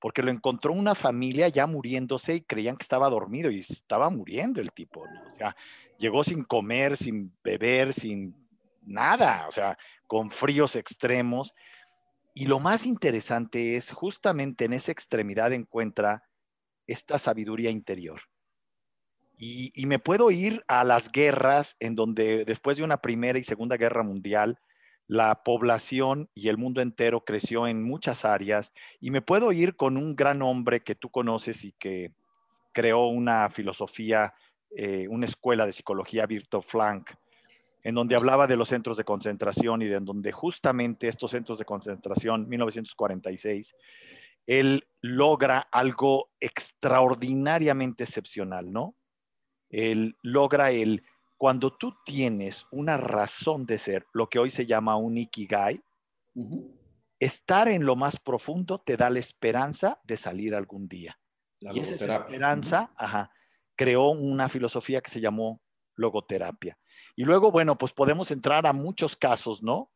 porque 0.00 0.22
lo 0.22 0.30
encontró 0.30 0.72
una 0.72 0.94
familia 0.94 1.48
ya 1.48 1.66
muriéndose 1.66 2.36
y 2.36 2.40
creían 2.42 2.76
que 2.76 2.84
estaba 2.84 3.10
dormido 3.10 3.50
y 3.50 3.60
estaba 3.60 4.10
muriendo 4.10 4.60
el 4.60 4.72
tipo. 4.72 5.06
¿no? 5.06 5.32
O 5.32 5.36
sea, 5.36 5.56
llegó 5.98 6.22
sin 6.24 6.44
comer, 6.44 6.96
sin 6.96 7.32
beber, 7.42 7.92
sin 7.92 8.34
nada, 8.82 9.46
o 9.48 9.50
sea, 9.50 9.76
con 10.06 10.30
fríos 10.30 10.76
extremos. 10.76 11.54
Y 12.34 12.46
lo 12.46 12.60
más 12.60 12.86
interesante 12.86 13.76
es 13.76 13.90
justamente 13.90 14.64
en 14.64 14.72
esa 14.72 14.92
extremidad 14.92 15.52
encuentra 15.52 16.22
esta 16.86 17.18
sabiduría 17.18 17.70
interior. 17.70 18.22
Y, 19.36 19.70
y, 19.80 19.86
me 19.86 20.00
puedo 20.00 20.32
ir 20.32 20.64
a 20.66 20.82
las 20.82 21.12
guerras 21.12 21.76
en 21.78 21.94
donde 21.94 22.44
después 22.44 22.76
de 22.76 22.82
una 22.82 22.96
primera 22.96 23.38
y 23.38 23.44
segunda 23.44 23.76
guerra 23.76 24.02
mundial, 24.02 24.58
la 25.08 25.42
población 25.42 26.28
y 26.34 26.48
el 26.48 26.58
mundo 26.58 26.82
entero 26.82 27.24
creció 27.24 27.66
en 27.66 27.82
muchas 27.82 28.26
áreas 28.26 28.74
y 29.00 29.10
me 29.10 29.22
puedo 29.22 29.52
ir 29.52 29.74
con 29.74 29.96
un 29.96 30.14
gran 30.14 30.42
hombre 30.42 30.80
que 30.80 30.94
tú 30.94 31.08
conoces 31.10 31.64
y 31.64 31.72
que 31.72 32.12
creó 32.72 33.06
una 33.08 33.48
filosofía, 33.48 34.34
eh, 34.76 35.08
una 35.08 35.24
escuela 35.24 35.64
de 35.64 35.72
psicología, 35.72 36.26
Virto 36.26 36.60
Frank, 36.60 37.10
en 37.82 37.94
donde 37.94 38.16
hablaba 38.16 38.46
de 38.46 38.56
los 38.56 38.68
centros 38.68 38.98
de 38.98 39.04
concentración 39.04 39.80
y 39.80 39.86
de 39.86 39.96
en 39.96 40.04
donde 40.04 40.30
justamente 40.30 41.08
estos 41.08 41.30
centros 41.30 41.58
de 41.58 41.64
concentración, 41.64 42.46
1946, 42.46 43.74
él 44.46 44.86
logra 45.00 45.60
algo 45.72 46.30
extraordinariamente 46.38 48.04
excepcional, 48.04 48.70
¿no? 48.70 48.94
Él 49.70 50.16
logra 50.22 50.70
el, 50.70 51.02
cuando 51.38 51.72
tú 51.72 51.94
tienes 52.04 52.66
una 52.72 52.96
razón 52.96 53.64
de 53.64 53.78
ser, 53.78 54.06
lo 54.12 54.28
que 54.28 54.40
hoy 54.40 54.50
se 54.50 54.66
llama 54.66 54.96
un 54.96 55.16
ikigai, 55.16 55.80
estar 57.20 57.68
en 57.68 57.86
lo 57.86 57.94
más 57.94 58.18
profundo 58.18 58.80
te 58.80 58.96
da 58.96 59.08
la 59.08 59.20
esperanza 59.20 60.00
de 60.02 60.16
salir 60.16 60.54
algún 60.54 60.88
día. 60.88 61.18
y 61.60 61.78
esa 61.78 62.12
esperanza, 62.12 62.92
ajá, 62.96 63.32
creó 63.76 64.10
una 64.10 64.48
filosofía 64.48 65.00
que 65.00 65.10
se 65.10 65.20
llamó 65.20 65.62
logoterapia. 65.94 66.76
Y 67.14 67.24
luego, 67.24 67.50
bueno, 67.52 67.78
pues 67.78 67.92
podemos 67.92 68.30
entrar 68.30 68.66
a 68.66 68.72
muchos 68.72 69.16
casos, 69.16 69.62
¿no? 69.62 69.92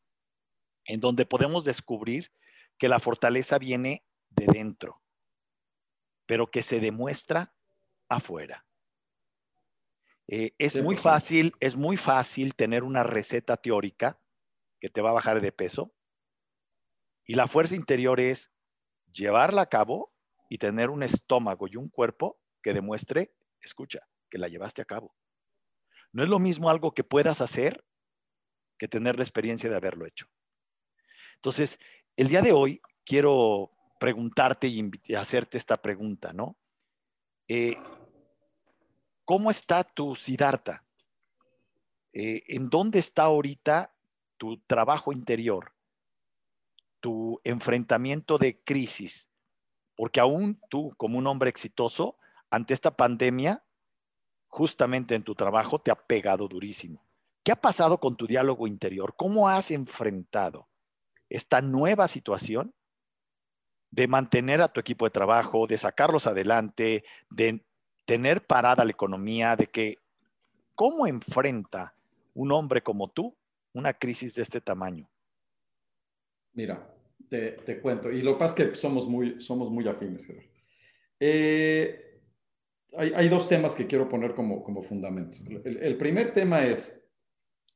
En 0.84 1.00
donde 1.00 1.26
podemos 1.26 1.64
descubrir 1.64 2.32
que 2.78 2.88
la 2.88 3.00
fortaleza 3.00 3.58
viene 3.58 4.04
de 4.30 4.46
dentro, 4.46 5.02
pero 6.26 6.50
que 6.50 6.62
se 6.62 6.80
demuestra 6.80 7.54
afuera. 8.08 8.64
Eh, 10.28 10.54
es 10.58 10.80
muy 10.80 10.96
fácil, 10.96 11.52
es 11.60 11.76
muy 11.76 11.96
fácil 11.96 12.54
tener 12.54 12.84
una 12.84 13.02
receta 13.02 13.56
teórica 13.56 14.18
que 14.80 14.88
te 14.88 15.00
va 15.00 15.10
a 15.10 15.14
bajar 15.14 15.40
de 15.40 15.52
peso. 15.52 15.92
Y 17.26 17.34
la 17.34 17.48
fuerza 17.48 17.74
interior 17.74 18.20
es 18.20 18.52
llevarla 19.12 19.62
a 19.62 19.68
cabo 19.68 20.12
y 20.48 20.58
tener 20.58 20.90
un 20.90 21.02
estómago 21.02 21.66
y 21.68 21.76
un 21.76 21.88
cuerpo 21.88 22.40
que 22.62 22.74
demuestre, 22.74 23.34
escucha, 23.60 24.08
que 24.30 24.38
la 24.38 24.48
llevaste 24.48 24.82
a 24.82 24.86
cabo. 24.86 25.14
No 26.12 26.22
es 26.22 26.28
lo 26.28 26.38
mismo 26.38 26.70
algo 26.70 26.92
que 26.92 27.04
puedas 27.04 27.40
hacer 27.40 27.84
que 28.78 28.88
tener 28.88 29.16
la 29.16 29.22
experiencia 29.22 29.70
de 29.70 29.76
haberlo 29.76 30.06
hecho. 30.06 30.26
Entonces, 31.36 31.78
el 32.16 32.28
día 32.28 32.42
de 32.42 32.52
hoy 32.52 32.80
quiero 33.04 33.70
preguntarte 33.98 34.66
y 34.66 35.14
hacerte 35.14 35.56
esta 35.56 35.80
pregunta, 35.80 36.32
¿no? 36.32 36.56
Eh, 37.48 37.76
¿Cómo 39.24 39.50
está 39.50 39.84
tu 39.84 40.14
Siddhartha? 40.14 40.84
Eh, 42.12 42.42
¿En 42.48 42.68
dónde 42.68 42.98
está 42.98 43.24
ahorita 43.24 43.94
tu 44.36 44.58
trabajo 44.66 45.12
interior? 45.12 45.72
Tu 47.00 47.40
enfrentamiento 47.44 48.38
de 48.38 48.62
crisis. 48.62 49.30
Porque 49.94 50.20
aún 50.20 50.60
tú, 50.68 50.92
como 50.96 51.18
un 51.18 51.26
hombre 51.26 51.50
exitoso, 51.50 52.18
ante 52.50 52.74
esta 52.74 52.96
pandemia, 52.96 53.64
justamente 54.48 55.14
en 55.14 55.22
tu 55.22 55.34
trabajo 55.34 55.80
te 55.80 55.90
ha 55.90 55.94
pegado 55.94 56.48
durísimo. 56.48 57.04
¿Qué 57.42 57.52
ha 57.52 57.56
pasado 57.56 57.98
con 57.98 58.16
tu 58.16 58.26
diálogo 58.26 58.66
interior? 58.66 59.14
¿Cómo 59.16 59.48
has 59.48 59.70
enfrentado 59.70 60.68
esta 61.28 61.62
nueva 61.62 62.08
situación 62.08 62.74
de 63.90 64.08
mantener 64.08 64.60
a 64.60 64.68
tu 64.68 64.80
equipo 64.80 65.06
de 65.06 65.10
trabajo, 65.10 65.66
de 65.66 65.78
sacarlos 65.78 66.26
adelante, 66.26 67.04
de 67.30 67.64
tener 68.04 68.44
parada 68.44 68.84
la 68.84 68.90
economía, 68.90 69.56
de 69.56 69.66
que 69.66 69.98
cómo 70.74 71.06
enfrenta 71.06 71.94
un 72.34 72.52
hombre 72.52 72.82
como 72.82 73.08
tú 73.08 73.36
una 73.72 73.92
crisis 73.92 74.34
de 74.34 74.42
este 74.42 74.60
tamaño? 74.60 75.08
Mira, 76.54 76.92
te, 77.28 77.80
cuento, 77.80 78.10
y 78.10 78.22
lo 78.22 78.34
que 78.34 78.38
pasa 78.38 78.62
es 78.62 78.70
que 78.70 78.74
somos 78.74 79.08
muy, 79.08 79.40
somos 79.40 79.70
muy 79.70 79.88
afines. 79.88 80.28
Eh, 81.18 82.20
hay, 82.94 83.28
dos 83.28 83.48
temas 83.48 83.74
que 83.74 83.86
quiero 83.86 84.08
poner 84.08 84.34
como, 84.34 84.62
como 84.62 84.82
fundamento. 84.82 85.38
El, 85.64 85.96
primer 85.96 86.34
tema 86.34 86.66
es, 86.66 87.08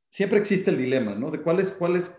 siempre 0.09 0.37
existe 0.37 0.69
el 0.69 0.77
dilema, 0.77 1.15
¿no? 1.15 1.31
De 1.31 1.41
cuál 1.41 1.59
es, 1.59 1.71
cuál 1.71 1.95
es, 1.95 2.15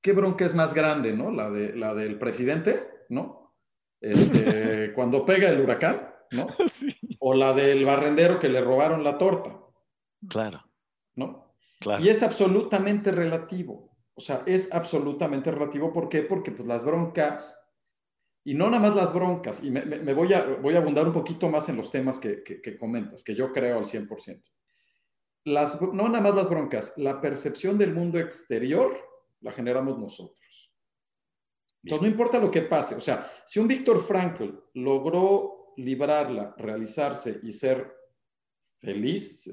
qué 0.00 0.12
bronca 0.12 0.44
es 0.44 0.54
más 0.54 0.74
grande, 0.74 1.12
¿no? 1.12 1.30
La, 1.30 1.50
de, 1.50 1.76
la 1.76 1.94
del 1.94 2.18
presidente, 2.18 2.82
¿no? 3.10 3.54
Este, 4.00 4.92
cuando 4.94 5.24
pega 5.24 5.48
el 5.50 5.60
huracán, 5.60 6.13
¿no? 6.34 6.48
O 7.20 7.32
la 7.32 7.52
del 7.54 7.84
barrendero 7.84 8.38
que 8.38 8.48
le 8.48 8.60
robaron 8.60 9.02
la 9.02 9.16
torta. 9.16 9.58
Claro. 10.28 10.62
¿No? 11.14 11.54
Claro. 11.80 12.04
Y 12.04 12.08
es 12.08 12.22
absolutamente 12.22 13.10
relativo. 13.10 13.96
O 14.14 14.20
sea, 14.20 14.42
es 14.46 14.72
absolutamente 14.72 15.50
relativo. 15.50 15.92
¿Por 15.92 16.08
qué? 16.08 16.22
Porque 16.22 16.50
pues, 16.50 16.68
las 16.68 16.84
broncas 16.84 17.64
y 18.46 18.54
no 18.54 18.68
nada 18.68 18.82
más 18.82 18.94
las 18.94 19.12
broncas, 19.14 19.64
y 19.64 19.70
me, 19.70 20.12
voy, 20.12 20.34
a, 20.34 20.44
voy 20.44 20.74
a 20.74 20.78
abundar 20.78 21.06
un 21.06 21.14
poquito 21.14 21.48
más 21.48 21.70
en 21.70 21.78
los 21.78 21.90
temas 21.90 22.18
que, 22.18 22.42
que, 22.44 22.78
comentas, 22.78 23.24
que 23.24 23.34
yo 23.34 23.50
creo 23.50 23.78
al 23.78 23.86
100%. 23.86 24.42
Las, 25.46 25.80
no 25.80 26.08
nada 26.08 26.20
más 26.20 26.34
las 26.34 26.50
broncas, 26.50 26.92
la 26.98 27.22
percepción 27.22 27.78
del 27.78 27.94
mundo 27.94 28.18
exterior 28.18 28.98
la 29.40 29.50
generamos 29.50 29.98
nosotros. 29.98 30.38
Entonces, 31.82 32.02
no 32.02 32.08
importa 32.08 32.38
lo 32.38 32.50
que 32.50 32.62
pase, 32.62 32.94
o 32.94 33.00
sea, 33.00 33.30
si 33.46 33.60
un 33.60 33.68
Víctor 33.68 33.98
Frankl 33.98 34.50
logró 34.74 35.53
librarla, 35.76 36.54
realizarse 36.56 37.40
y 37.42 37.52
ser 37.52 37.94
feliz, 38.78 39.46
eh, 39.46 39.52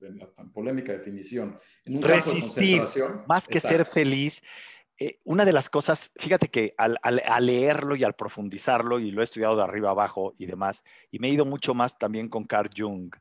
en 0.00 0.18
la 0.18 0.26
tan 0.32 0.52
polémica 0.52 0.92
definición, 0.92 1.58
en 1.84 1.96
un 1.96 2.02
Resistir, 2.02 2.82
más 3.26 3.46
que 3.46 3.60
ser 3.60 3.84
feliz, 3.84 4.42
eh, 4.98 5.20
una 5.24 5.44
de 5.44 5.52
las 5.52 5.70
cosas, 5.70 6.12
fíjate 6.16 6.48
que 6.48 6.74
al, 6.76 6.98
leerlo 7.40 7.96
y 7.96 8.04
al 8.04 8.14
profundizarlo, 8.14 9.00
y 9.00 9.10
lo 9.10 9.20
he 9.20 9.24
estudiado 9.24 9.56
de 9.56 9.62
arriba 9.62 9.90
abajo 9.90 10.34
y 10.38 10.46
demás, 10.46 10.84
y 11.10 11.18
me 11.18 11.28
he 11.28 11.32
ido 11.32 11.44
mucho 11.44 11.74
más 11.74 11.98
también 11.98 12.28
con 12.28 12.44
Carl 12.44 12.70
Jung, 12.76 13.12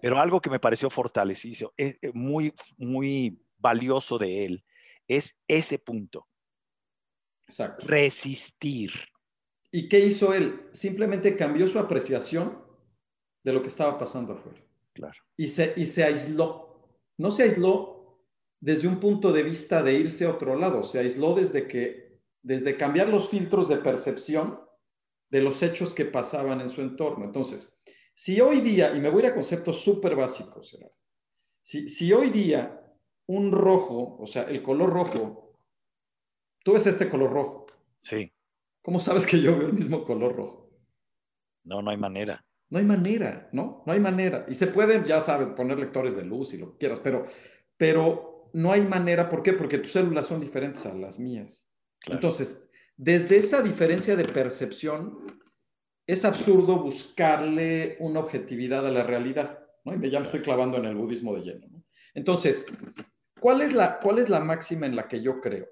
pero 0.00 0.20
algo 0.20 0.40
que 0.40 0.50
me 0.50 0.60
pareció 0.60 0.90
fortalecido, 0.90 1.72
es 1.76 1.98
eh, 2.02 2.10
muy, 2.12 2.52
muy 2.76 3.40
valioso 3.58 4.18
de 4.18 4.44
él, 4.44 4.64
es 5.08 5.36
ese 5.48 5.78
punto. 5.78 6.28
Exacto. 7.46 7.86
Resistir. 7.86 8.92
¿Y 9.74 9.88
qué 9.88 9.98
hizo 9.98 10.32
él? 10.32 10.68
Simplemente 10.70 11.34
cambió 11.34 11.66
su 11.66 11.80
apreciación 11.80 12.62
de 13.42 13.52
lo 13.52 13.60
que 13.60 13.66
estaba 13.66 13.98
pasando 13.98 14.34
afuera. 14.34 14.64
Claro. 14.92 15.18
Y 15.36 15.48
se, 15.48 15.74
y 15.76 15.86
se 15.86 16.04
aisló. 16.04 16.96
No 17.18 17.32
se 17.32 17.42
aisló 17.42 18.24
desde 18.60 18.86
un 18.86 19.00
punto 19.00 19.32
de 19.32 19.42
vista 19.42 19.82
de 19.82 19.94
irse 19.94 20.26
a 20.26 20.30
otro 20.30 20.54
lado, 20.54 20.84
se 20.84 21.00
aisló 21.00 21.34
desde 21.34 21.66
que, 21.66 22.20
desde 22.40 22.76
cambiar 22.76 23.08
los 23.08 23.28
filtros 23.28 23.68
de 23.68 23.78
percepción 23.78 24.60
de 25.28 25.40
los 25.40 25.60
hechos 25.60 25.92
que 25.92 26.04
pasaban 26.04 26.60
en 26.60 26.70
su 26.70 26.80
entorno. 26.80 27.24
Entonces, 27.24 27.76
si 28.14 28.40
hoy 28.40 28.60
día, 28.60 28.94
y 28.94 29.00
me 29.00 29.10
voy 29.10 29.22
a 29.22 29.26
ir 29.26 29.32
a 29.32 29.34
conceptos 29.34 29.80
súper 29.80 30.14
básicos, 30.14 30.78
si, 31.64 31.88
si 31.88 32.12
hoy 32.12 32.30
día 32.30 32.80
un 33.26 33.50
rojo, 33.50 34.18
o 34.20 34.26
sea, 34.28 34.44
el 34.44 34.62
color 34.62 34.90
rojo, 34.90 35.58
tú 36.62 36.74
ves 36.74 36.86
este 36.86 37.10
color 37.10 37.32
rojo. 37.32 37.66
Sí. 37.96 38.33
¿Cómo 38.84 39.00
sabes 39.00 39.26
que 39.26 39.40
yo 39.40 39.56
veo 39.56 39.68
el 39.68 39.72
mismo 39.72 40.04
color 40.04 40.36
rojo? 40.36 40.70
No, 41.64 41.80
no 41.80 41.90
hay 41.90 41.96
manera. 41.96 42.44
No 42.68 42.78
hay 42.78 42.84
manera, 42.84 43.48
¿no? 43.50 43.82
No 43.86 43.92
hay 43.94 43.98
manera. 43.98 44.44
Y 44.46 44.54
se 44.54 44.66
pueden, 44.66 45.04
ya 45.04 45.22
sabes, 45.22 45.48
poner 45.48 45.78
lectores 45.78 46.14
de 46.14 46.22
luz 46.22 46.52
y 46.52 46.58
lo 46.58 46.72
que 46.72 46.78
quieras, 46.78 47.00
pero, 47.02 47.26
pero 47.78 48.50
no 48.52 48.72
hay 48.72 48.82
manera, 48.82 49.30
¿por 49.30 49.42
qué? 49.42 49.54
Porque 49.54 49.78
tus 49.78 49.92
células 49.92 50.26
son 50.26 50.42
diferentes 50.42 50.84
a 50.84 50.92
las 50.92 51.18
mías. 51.18 51.66
Entonces, 52.06 52.68
desde 52.94 53.38
esa 53.38 53.62
diferencia 53.62 54.16
de 54.16 54.26
percepción, 54.26 55.40
es 56.06 56.26
absurdo 56.26 56.82
buscarle 56.82 57.96
una 58.00 58.20
objetividad 58.20 58.86
a 58.86 58.90
la 58.90 59.02
realidad, 59.02 59.60
¿no? 59.84 59.94
Y 59.94 60.10
ya 60.10 60.20
me 60.20 60.26
estoy 60.26 60.40
clavando 60.40 60.76
en 60.76 60.84
el 60.84 60.94
budismo 60.94 61.34
de 61.34 61.40
lleno, 61.40 61.68
¿no? 61.70 61.84
Entonces, 62.12 62.66
¿cuál 63.40 63.62
es, 63.62 63.72
la, 63.72 63.98
¿cuál 63.98 64.18
es 64.18 64.28
la 64.28 64.40
máxima 64.40 64.84
en 64.84 64.94
la 64.94 65.08
que 65.08 65.22
yo 65.22 65.40
creo? 65.40 65.68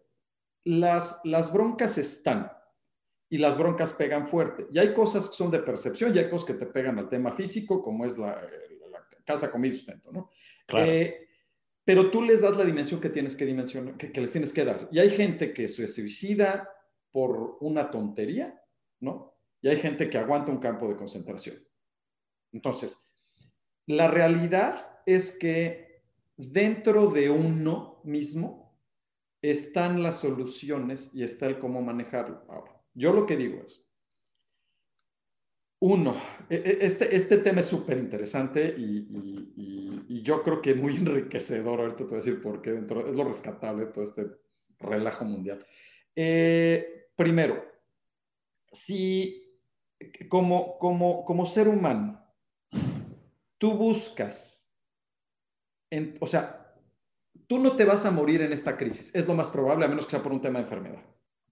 Las, 0.65 1.21
las 1.25 1.53
broncas 1.53 1.99
están 1.99 2.51
y 3.33 3.39
las 3.39 3.57
broncas 3.57 3.95
pegan 3.95 4.29
fuerte. 4.29 4.67
Y 4.71 4.79
hay 4.79 4.93
cosas 4.93 5.31
que 5.31 5.35
son 5.37 5.51
de 5.51 5.61
percepción 5.61 6.15
y 6.15 6.19
hay 6.19 6.29
cosas 6.29 6.49
que 6.49 6.53
te 6.53 6.67
pegan 6.67 6.99
al 6.99 7.09
tema 7.09 7.33
físico, 7.33 7.81
como 7.81 8.05
es 8.05 8.19
la, 8.19 8.39
casa, 9.25 9.51
comida 9.51 9.73
y 9.73 9.77
sustento, 9.77 10.13
¿no? 10.13 10.31
Claro. 10.67 10.91
Eh, 10.93 11.29
pero 11.83 12.11
tú 12.11 12.21
les 12.21 12.43
das 12.43 12.59
la 12.59 12.65
dimensión 12.65 13.01
que 13.01 13.09
tienes 13.09 13.35
que 13.35 13.47
dimensionar, 13.47 13.97
que, 13.97 14.21
les 14.21 14.31
tienes 14.31 14.53
que 14.53 14.67
dar. 14.67 14.87
Y 14.93 14.99
hay 14.99 15.09
gente 15.09 15.55
que 15.55 15.67
se 15.69 15.89
suicida 15.89 16.69
por 17.11 17.57
una 17.63 17.91
tontería, 17.91 18.63
¿no? 19.01 19.35
Y 19.63 19.69
hay 19.69 19.79
gente 19.79 20.11
que 20.11 20.19
aguanta 20.19 20.53
un 20.53 20.59
campo 20.59 20.87
de 20.87 20.97
concentración. 20.97 21.57
Entonces, 22.53 23.03
la 23.87 24.09
realidad 24.09 25.01
es 25.07 25.39
que 25.39 26.03
dentro 26.37 27.07
de 27.07 27.31
uno 27.31 28.03
mismo 28.05 28.79
están 29.41 30.03
las 30.03 30.21
soluciones 30.21 31.11
y 31.15 31.23
está 31.23 31.47
el 31.47 31.59
cómo 31.59 31.81
manejarlo. 31.81 32.45
Ahora, 32.51 32.72
yo 32.95 33.13
lo 33.13 33.27
que 33.27 33.37
digo 33.37 33.63
es, 33.65 33.83
uno, 35.81 36.15
e, 36.49 36.55
e, 36.55 36.87
este, 36.87 37.15
este 37.17 37.39
tema 37.39 37.61
es 37.61 37.67
súper 37.67 37.99
interesante 37.99 38.75
y, 38.77 40.23
yo 40.23 40.45
creo 40.45 40.63
que 40.63 40.75
muy 40.75 40.95
enriquecedor. 40.97 41.81
Ahorita 41.81 41.97
te 41.99 42.05
voy 42.05 42.15
a 42.15 42.17
decir 42.19 42.41
por 42.41 42.63
qué 42.63 42.71
dentro, 42.71 43.01
es 43.01 43.13
lo 43.13 43.25
rescatable 43.25 43.87
todo 43.87 44.05
este 44.05 44.27
relajo 44.79 45.25
mundial. 45.25 45.67
Eh, 46.15 47.09
primero, 47.17 47.65
si 48.71 49.59
como, 50.29 50.79
como, 50.79 51.25
como 51.25 51.47
ser 51.47 51.67
humano 51.67 52.23
tú 53.59 53.75
buscas, 53.75 54.73
o 56.21 56.27
sea, 56.27 56.75
tú 57.47 57.59
no 57.59 57.77
te 57.77 57.85
vas 57.85 58.05
a 58.05 58.11
morir 58.11 58.43
en 58.43 58.53
esta 58.53 58.77
crisis, 58.77 59.15
es 59.15 59.27
lo 59.27 59.35
más 59.35 59.51
probable, 59.51 59.85
a 59.85 59.89
menos 59.89 60.07
que 60.07 60.13
sea 60.13 60.23
por 60.23 60.33
un 60.33 60.41
tema 60.41 60.59
de 60.59 60.65
enfermedad, 60.65 61.05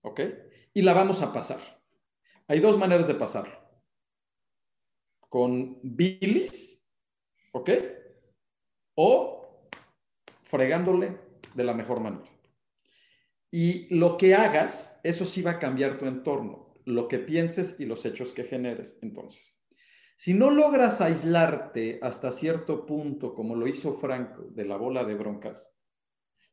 ¿ok? 0.03 0.21
Y 0.73 0.83
la 0.83 0.93
vamos 0.93 1.23
a 1.23 1.33
pasar. 1.33 1.61
Hay 2.47 2.61
dos 2.61 2.79
maneras 2.79 3.07
de 3.07 3.15
pasarlo. 3.15 3.55
Con 5.29 5.79
bilis, 5.83 6.87
¿ok? 7.53 7.71
O 8.95 9.69
fregándole 10.43 11.17
de 11.55 11.65
la 11.65 11.75
mejor 11.75 12.01
manera. 12.01 12.29
Y 13.51 13.93
lo 13.95 14.17
que 14.17 14.35
hagas, 14.35 15.01
eso 15.03 15.27
sí 15.27 15.43
va 15.43 15.53
a 15.53 15.59
cambiar 15.59 15.99
tu 15.99 16.07
entorno, 16.07 16.75
lo 16.85 17.09
que 17.09 17.19
pienses 17.19 17.79
y 17.81 17.85
los 17.85 18.05
hechos 18.05 18.33
que 18.33 18.45
generes. 18.45 18.99
Entonces, 19.03 19.57
si 20.17 20.35
no 20.35 20.51
logras 20.51 21.01
aislarte 21.01 21.99
hasta 22.03 22.31
cierto 22.31 22.87
punto, 22.87 23.35
como 23.35 23.57
lo 23.57 23.67
hizo 23.67 23.93
Franco, 23.95 24.43
de 24.51 24.65
la 24.65 24.77
bola 24.77 25.05
de 25.05 25.15
broncas, 25.15 25.75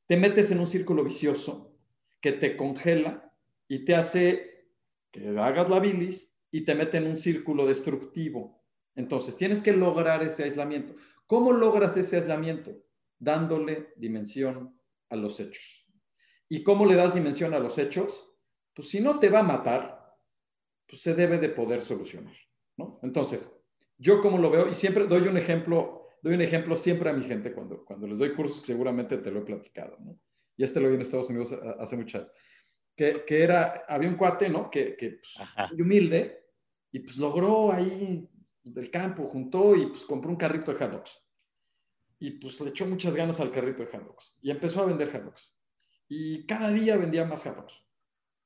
te 0.07 0.17
metes 0.17 0.51
en 0.51 0.59
un 0.59 0.67
círculo 0.67 1.03
vicioso 1.03 1.77
que 2.21 2.31
te 2.31 2.55
congela 2.55 3.26
y 3.67 3.86
te 3.86 3.95
hace 3.95 4.67
que 5.12 5.27
hagas 5.38 5.69
la 5.69 5.79
bilis 5.79 6.39
y 6.51 6.62
te 6.62 6.75
mete 6.75 6.97
en 6.97 7.07
un 7.07 7.17
círculo 7.17 7.65
destructivo. 7.65 8.63
Entonces, 8.95 9.36
tienes 9.36 9.62
que 9.62 9.74
lograr 9.74 10.24
ese 10.24 10.43
aislamiento. 10.43 10.95
¿Cómo 11.25 11.51
logras 11.51 11.97
ese 11.97 12.17
aislamiento? 12.17 12.83
Dándole 13.19 13.93
dimensión 13.95 14.79
a 15.09 15.15
los 15.15 15.39
hechos. 15.39 15.86
¿Y 16.50 16.63
cómo 16.63 16.86
le 16.86 16.95
das 16.95 17.13
dimensión 17.13 17.53
a 17.53 17.59
los 17.59 17.77
hechos? 17.77 18.29
Pues 18.74 18.89
si 18.89 19.01
no 19.01 19.19
te 19.19 19.29
va 19.29 19.39
a 19.39 19.43
matar, 19.43 20.15
pues 20.88 21.01
se 21.01 21.13
debe 21.13 21.38
de 21.38 21.50
poder 21.50 21.81
solucionar. 21.81 22.36
¿no? 22.77 23.00
Entonces, 23.03 23.53
yo 23.97 24.21
como 24.21 24.38
lo 24.38 24.50
veo, 24.50 24.69
y 24.69 24.75
siempre 24.75 25.05
doy 25.05 25.27
un 25.27 25.38
ejemplo, 25.38 26.07
doy 26.21 26.36
un 26.36 26.41
ejemplo 26.41 26.77
siempre 26.77 27.09
a 27.09 27.13
mi 27.13 27.25
gente 27.25 27.51
cuando, 27.51 27.83
cuando 27.83 28.07
les 28.07 28.19
doy 28.19 28.33
cursos, 28.33 28.65
seguramente 28.65 29.17
te 29.17 29.31
lo 29.31 29.39
he 29.39 29.45
platicado, 29.45 29.97
¿no? 30.00 30.19
Y 30.55 30.63
este 30.63 30.79
lo 30.79 30.89
vi 30.89 30.95
en 30.95 31.01
Estados 31.01 31.29
Unidos 31.29 31.51
hace 31.79 31.97
mucho 31.97 32.27
que, 32.97 33.23
que 33.25 33.43
era, 33.43 33.85
había 33.87 34.09
un 34.09 34.17
cuate, 34.17 34.49
¿no? 34.49 34.69
Que, 34.69 34.97
que 34.97 35.21
pues, 35.21 35.71
muy 35.71 35.81
humilde, 35.81 36.47
y 36.91 36.99
pues 36.99 37.17
logró 37.17 37.71
ahí 37.71 38.27
del 38.63 38.91
campo, 38.91 39.27
juntó 39.27 39.75
y 39.75 39.85
pues 39.87 40.03
compró 40.03 40.29
un 40.29 40.35
carrito 40.35 40.73
de 40.73 40.79
hot 40.79 40.91
dogs. 40.91 41.23
Y 42.19 42.31
pues 42.31 42.59
le 42.59 42.71
echó 42.71 42.85
muchas 42.87 43.15
ganas 43.15 43.39
al 43.39 43.51
carrito 43.51 43.83
de 43.83 43.91
hot 43.91 44.03
dogs. 44.03 44.35
Y 44.41 44.51
empezó 44.51 44.81
a 44.81 44.87
vender 44.87 45.11
hot 45.11 45.23
dogs. 45.23 45.53
Y 46.09 46.45
cada 46.45 46.69
día 46.71 46.97
vendía 46.97 47.23
más 47.23 47.43
hot 47.43 47.55
dogs. 47.55 47.73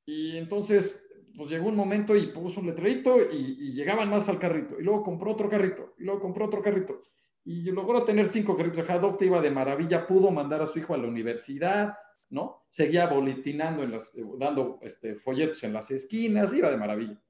Y 0.05 0.37
entonces 0.37 1.07
pues 1.35 1.49
llegó 1.49 1.69
un 1.69 1.75
momento 1.75 2.15
y 2.15 2.27
puso 2.27 2.59
un 2.59 2.67
letrerito 2.67 3.17
y, 3.31 3.73
llegaban 3.73 4.09
más 4.09 4.27
al 4.29 4.39
carrito. 4.39 4.79
Y 4.79 4.83
luego 4.83 5.03
compró 5.03 5.31
otro 5.31 5.49
carrito, 5.49 5.95
y 5.97 6.03
luego 6.03 6.19
compró 6.19 6.45
otro 6.45 6.61
carrito. 6.61 7.01
Y 7.43 7.71
logró 7.71 8.03
tener 8.03 8.27
cinco 8.27 8.55
carritos. 8.55 8.87
Haddock 8.87 9.21
iba 9.23 9.41
de 9.41 9.49
maravilla, 9.49 10.05
pudo 10.05 10.29
mandar 10.29 10.61
a 10.61 10.67
su 10.67 10.79
hijo 10.79 10.93
a 10.93 10.97
la 10.97 11.07
universidad, 11.07 11.95
¿no? 12.31 12.65
Seguía 12.69 13.07
boletinando, 13.07 13.83
en 13.83 13.91
las, 13.91 14.15
eh, 14.15 14.23
dando 14.37 14.79
este, 14.81 15.15
folletos 15.15 15.63
en 15.63 15.73
las 15.73 15.91
esquinas, 15.91 16.51
iba 16.51 16.69
de 16.69 16.77
maravilla. 16.77 17.21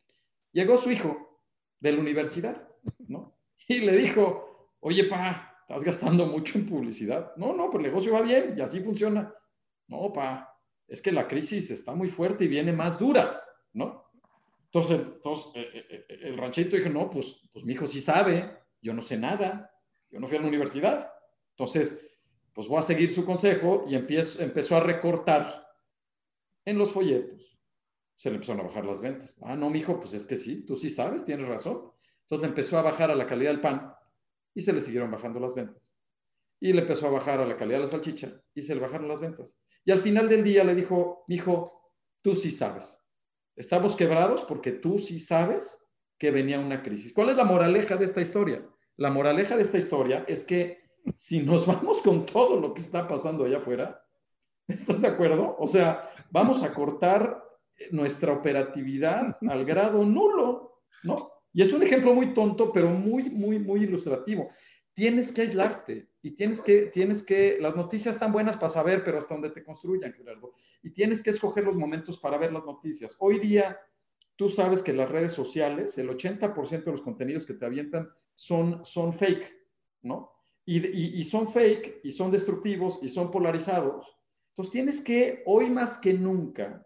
Llegó 0.53 0.77
su 0.77 0.91
hijo 0.91 1.41
de 1.79 1.91
la 1.91 2.00
universidad, 2.00 2.67
¿no? 3.08 3.38
Y 3.67 3.79
le 3.79 3.96
dijo, 3.98 4.75
oye, 4.79 5.05
pa, 5.05 5.58
estás 5.62 5.84
gastando 5.84 6.25
mucho 6.25 6.58
en 6.58 6.65
publicidad. 6.65 7.34
No, 7.36 7.53
no, 7.53 7.70
pues 7.70 7.84
el 7.84 7.91
negocio 7.91 8.13
va 8.13 8.22
bien 8.22 8.55
y 8.58 8.62
así 8.62 8.81
funciona. 8.81 9.34
No, 9.88 10.12
pa, 10.12 10.58
es 10.88 11.01
que 11.01 11.12
la 11.12 11.27
crisis 11.27 11.72
está 11.72 11.93
muy 11.93 12.10
fuerte 12.10 12.46
y 12.46 12.48
viene 12.48 12.74
más 12.74 13.00
dura. 13.00 13.41
¿no? 13.74 14.12
Entonces, 14.65 15.00
eh, 15.55 15.72
eh, 15.74 16.05
eh, 16.10 16.20
el 16.22 16.38
ranchito 16.38 16.75
dijo, 16.75 16.89
no, 16.89 17.10
pues, 17.10 17.41
pues 17.51 17.65
mi 17.65 17.74
hijo 17.74 17.88
sí 17.88 18.00
sabe, 18.01 18.58
yo 18.81 18.93
no 18.93 19.01
sé 19.01 19.17
nada, 19.17 19.74
yo 20.10 20.20
no 20.20 20.27
fui 20.27 20.38
a 20.38 20.41
la 20.41 20.48
universidad. 20.48 21.12
Entonces, 21.51 22.05
pues 22.62 22.70
voy 22.70 22.77
a 22.77 22.84
seguir 22.84 23.10
su 23.10 23.25
consejo 23.25 23.86
y 23.88 23.96
empiezo, 23.96 24.39
empezó 24.39 24.77
a 24.77 24.82
recortar 24.82 25.68
en 26.63 26.77
los 26.77 26.91
folletos. 26.91 27.60
Se 28.18 28.30
le 28.30 28.36
empezaron 28.36 28.62
a 28.62 28.68
bajar 28.68 28.86
las 28.86 29.01
ventas. 29.01 29.36
Ah, 29.41 29.56
no, 29.56 29.71
mi 29.71 29.80
hijo, 29.80 30.00
pues 30.00 30.13
es 30.13 30.28
que 30.28 30.36
sí, 30.36 30.63
tú 30.63 30.78
sí 30.78 30.91
sabes, 30.91 31.26
tienes 31.26 31.47
razón. 31.47 31.91
Entonces 32.21 32.43
le 32.43 32.50
empezó 32.50 32.78
a 32.78 32.84
bajar 32.84 33.10
a 33.10 33.15
la 33.15 33.26
calidad 33.26 33.50
del 33.50 33.62
pan 33.62 33.91
y 34.54 34.62
se 34.62 34.74
le 34.74 34.82
siguieron 34.82 35.10
bajando 35.10 35.39
las 35.39 35.56
ventas. 35.56 35.97
Y 36.60 36.71
le 36.71 36.82
empezó 36.82 37.08
a 37.08 37.10
bajar 37.10 37.39
a 37.39 37.47
la 37.47 37.58
calidad 37.58 37.80
de 37.80 37.86
la 37.86 37.89
salchicha 37.89 38.32
y 38.54 38.62
se 38.62 38.76
le 38.76 38.82
bajaron 38.82 39.08
las 39.08 39.19
ventas. 39.19 39.58
Y 39.84 39.89
al 39.89 40.02
final 40.02 40.30
del 40.30 40.43
día 40.43 40.63
le 40.63 40.76
dijo, 40.76 41.26
mi 41.28 41.38
hijo, 41.38 41.95
tú 42.21 42.36
sí 42.36 42.52
sabes. 42.52 43.04
Estamos 43.56 43.95
quebrados 43.95 44.43
porque 44.43 44.71
tú 44.71 45.00
sí 45.00 45.17
sabes 45.17 45.84
que 46.19 46.30
venía 46.30 46.60
una 46.60 46.84
crisis. 46.84 47.12
¿Cuál 47.12 47.30
es 47.30 47.38
la 47.38 47.43
moraleja 47.43 47.97
de 47.97 48.06
esta 48.06 48.21
historia? 48.21 48.63
La 48.97 49.10
moraleja 49.10 49.56
de 49.56 49.63
esta 49.63 49.80
historia 49.80 50.26
es 50.28 50.43
que 50.43 50.81
si 51.15 51.39
nos 51.39 51.65
vamos 51.65 52.01
con 52.01 52.25
todo 52.25 52.59
lo 52.59 52.73
que 52.73 52.81
está 52.81 53.07
pasando 53.07 53.45
allá 53.45 53.57
afuera, 53.57 54.05
¿estás 54.67 55.01
de 55.01 55.07
acuerdo? 55.07 55.55
O 55.59 55.67
sea, 55.67 56.09
vamos 56.29 56.63
a 56.63 56.73
cortar 56.73 57.43
nuestra 57.91 58.33
operatividad 58.33 59.37
al 59.47 59.65
grado 59.65 60.05
nulo, 60.05 60.83
¿no? 61.03 61.31
Y 61.53 61.61
es 61.61 61.73
un 61.73 61.83
ejemplo 61.83 62.13
muy 62.13 62.33
tonto, 62.33 62.71
pero 62.71 62.89
muy, 62.89 63.29
muy, 63.29 63.59
muy 63.59 63.83
ilustrativo. 63.83 64.49
Tienes 64.93 65.31
que 65.31 65.41
aislarte, 65.41 66.11
y 66.23 66.31
tienes 66.31 66.61
que, 66.61 66.83
tienes 66.83 67.23
que, 67.23 67.57
las 67.59 67.75
noticias 67.75 68.15
están 68.15 68.31
buenas 68.31 68.55
para 68.55 68.69
saber, 68.69 69.03
pero 69.03 69.17
hasta 69.17 69.33
donde 69.33 69.49
te 69.49 69.63
construyan, 69.63 70.13
Gerardo. 70.13 70.53
Y 70.83 70.91
tienes 70.91 71.23
que 71.23 71.31
escoger 71.31 71.63
los 71.63 71.75
momentos 71.75 72.19
para 72.19 72.37
ver 72.37 72.53
las 72.53 72.63
noticias. 72.63 73.15
Hoy 73.19 73.39
día, 73.39 73.79
tú 74.35 74.47
sabes 74.47 74.83
que 74.83 74.93
las 74.93 75.09
redes 75.09 75.33
sociales, 75.33 75.97
el 75.97 76.09
80% 76.09 76.83
de 76.83 76.91
los 76.91 77.01
contenidos 77.01 77.45
que 77.45 77.55
te 77.55 77.65
avientan 77.65 78.09
son, 78.35 78.85
son 78.85 79.13
fake, 79.13 79.51
¿no? 80.03 80.31
Y, 80.65 81.19
y, 81.19 81.24
son 81.24 81.47
fake, 81.47 82.02
y 82.04 82.12
son 82.12 82.32
destructivos, 82.32 83.00
y 83.02 83.10
son 83.10 83.32
polarizados. 83.32 84.08
Entonces 84.50 84.71
tienes 84.71 85.02
que, 85.02 85.43
hoy 85.45 85.69
más 85.69 85.97
que 85.97 86.13
nunca, 86.13 86.86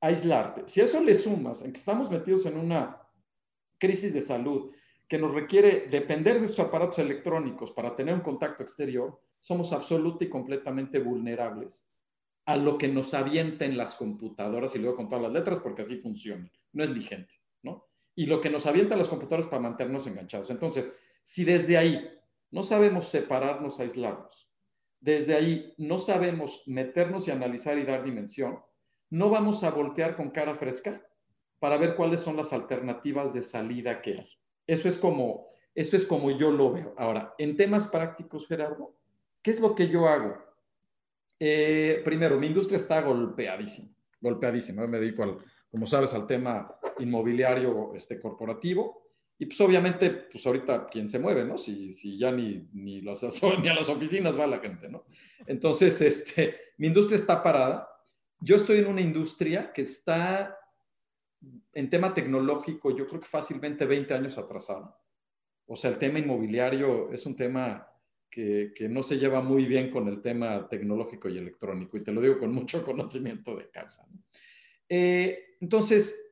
aislarte. 0.00 0.64
Si 0.66 0.80
a 0.80 0.84
eso 0.84 1.02
le 1.02 1.14
sumas 1.14 1.62
en 1.62 1.72
que 1.72 1.78
estamos 1.78 2.10
metidos 2.10 2.46
en 2.46 2.58
una 2.58 3.00
crisis 3.78 4.12
de 4.12 4.20
salud, 4.20 4.72
que 5.08 5.18
nos 5.18 5.34
requiere 5.34 5.88
depender 5.88 6.40
de 6.40 6.46
sus 6.46 6.60
aparatos 6.60 6.98
electrónicos 7.00 7.72
para 7.72 7.96
tener 7.96 8.14
un 8.14 8.20
contacto 8.20 8.62
exterior, 8.62 9.20
somos 9.40 9.72
absolutamente 9.72 10.26
y 10.26 10.28
completamente 10.28 11.00
vulnerables 11.00 11.88
a 12.46 12.56
lo 12.56 12.78
que 12.78 12.88
nos 12.88 13.14
avienten 13.14 13.76
las 13.76 13.94
computadoras, 13.94 14.74
y 14.74 14.78
luego 14.78 14.96
con 14.96 15.08
todas 15.08 15.22
las 15.22 15.32
letras, 15.32 15.60
porque 15.60 15.82
así 15.82 15.96
funciona, 15.96 16.50
no 16.72 16.84
es 16.84 16.92
vigente, 16.92 17.34
¿no? 17.62 17.86
Y 18.14 18.26
lo 18.26 18.40
que 18.40 18.50
nos 18.50 18.66
avientan 18.66 18.98
las 18.98 19.08
computadoras 19.08 19.46
para 19.46 19.62
mantenernos 19.62 20.06
enganchados. 20.06 20.50
Entonces, 20.50 20.92
si 21.22 21.44
desde 21.44 21.76
ahí 21.76 22.08
no 22.50 22.62
sabemos 22.62 23.08
separarnos, 23.08 23.80
aislarnos, 23.80 24.50
desde 25.00 25.34
ahí 25.34 25.74
no 25.78 25.98
sabemos 25.98 26.62
meternos 26.66 27.26
y 27.26 27.30
analizar 27.30 27.78
y 27.78 27.84
dar 27.84 28.04
dimensión, 28.04 28.60
no 29.08 29.30
vamos 29.30 29.64
a 29.64 29.70
voltear 29.70 30.16
con 30.16 30.30
cara 30.30 30.54
fresca 30.54 31.04
para 31.58 31.76
ver 31.76 31.94
cuáles 31.94 32.20
son 32.20 32.36
las 32.36 32.52
alternativas 32.52 33.32
de 33.34 33.42
salida 33.42 34.00
que 34.00 34.12
hay. 34.12 34.28
Eso 34.66 34.88
es 34.88 34.96
como, 34.96 35.48
eso 35.74 35.96
es 35.96 36.04
como 36.06 36.30
yo 36.30 36.50
lo 36.50 36.72
veo. 36.72 36.94
Ahora, 36.96 37.34
en 37.38 37.56
temas 37.56 37.88
prácticos, 37.88 38.46
Gerardo, 38.46 38.96
¿qué 39.42 39.50
es 39.50 39.60
lo 39.60 39.74
que 39.74 39.88
yo 39.88 40.08
hago? 40.08 40.36
Eh, 41.38 42.02
primero, 42.04 42.38
mi 42.38 42.46
industria 42.46 42.78
está 42.78 43.00
golpeadísima, 43.02 43.94
golpeadísima. 44.20 44.86
Me 44.86 45.00
dedico, 45.00 45.22
al, 45.22 45.38
como 45.70 45.86
sabes, 45.86 46.14
al 46.14 46.26
tema 46.26 46.78
inmobiliario 46.98 47.94
este, 47.94 48.18
corporativo. 48.20 49.09
Y 49.40 49.46
pues 49.46 49.58
obviamente, 49.62 50.10
pues 50.10 50.44
ahorita, 50.46 50.86
¿quién 50.90 51.08
se 51.08 51.18
mueve, 51.18 51.46
no? 51.46 51.56
Si, 51.56 51.94
si 51.94 52.18
ya 52.18 52.30
ni, 52.30 52.68
ni, 52.74 53.00
las, 53.00 53.22
ni 53.62 53.68
a 53.70 53.74
las 53.74 53.88
oficinas 53.88 54.38
va 54.38 54.46
la 54.46 54.58
gente, 54.58 54.90
¿no? 54.90 55.06
Entonces, 55.46 55.98
este, 56.02 56.56
mi 56.76 56.88
industria 56.88 57.16
está 57.16 57.42
parada. 57.42 57.88
Yo 58.38 58.56
estoy 58.56 58.80
en 58.80 58.88
una 58.88 59.00
industria 59.00 59.72
que 59.72 59.80
está 59.80 60.58
en 61.72 61.88
tema 61.88 62.12
tecnológico, 62.12 62.94
yo 62.94 63.08
creo 63.08 63.18
que 63.18 63.26
fácilmente 63.26 63.86
20 63.86 64.12
años 64.12 64.36
atrasado. 64.36 64.94
O 65.64 65.74
sea, 65.74 65.88
el 65.90 65.96
tema 65.96 66.18
inmobiliario 66.18 67.10
es 67.10 67.24
un 67.24 67.34
tema 67.34 67.88
que, 68.28 68.74
no 68.90 69.02
se 69.02 69.16
lleva 69.16 69.40
muy 69.40 69.64
bien 69.64 69.90
con 69.90 70.06
el 70.08 70.20
tema 70.20 70.68
tecnológico 70.68 71.30
y 71.30 71.38
electrónico, 71.38 71.96
y 71.96 72.04
te 72.04 72.12
lo 72.12 72.20
digo 72.20 72.38
con 72.38 72.52
mucho 72.52 72.84
conocimiento 72.84 73.56
de 73.56 73.70
causa. 73.70 74.06
Eh, 74.86 75.56
entonces, 75.62 76.29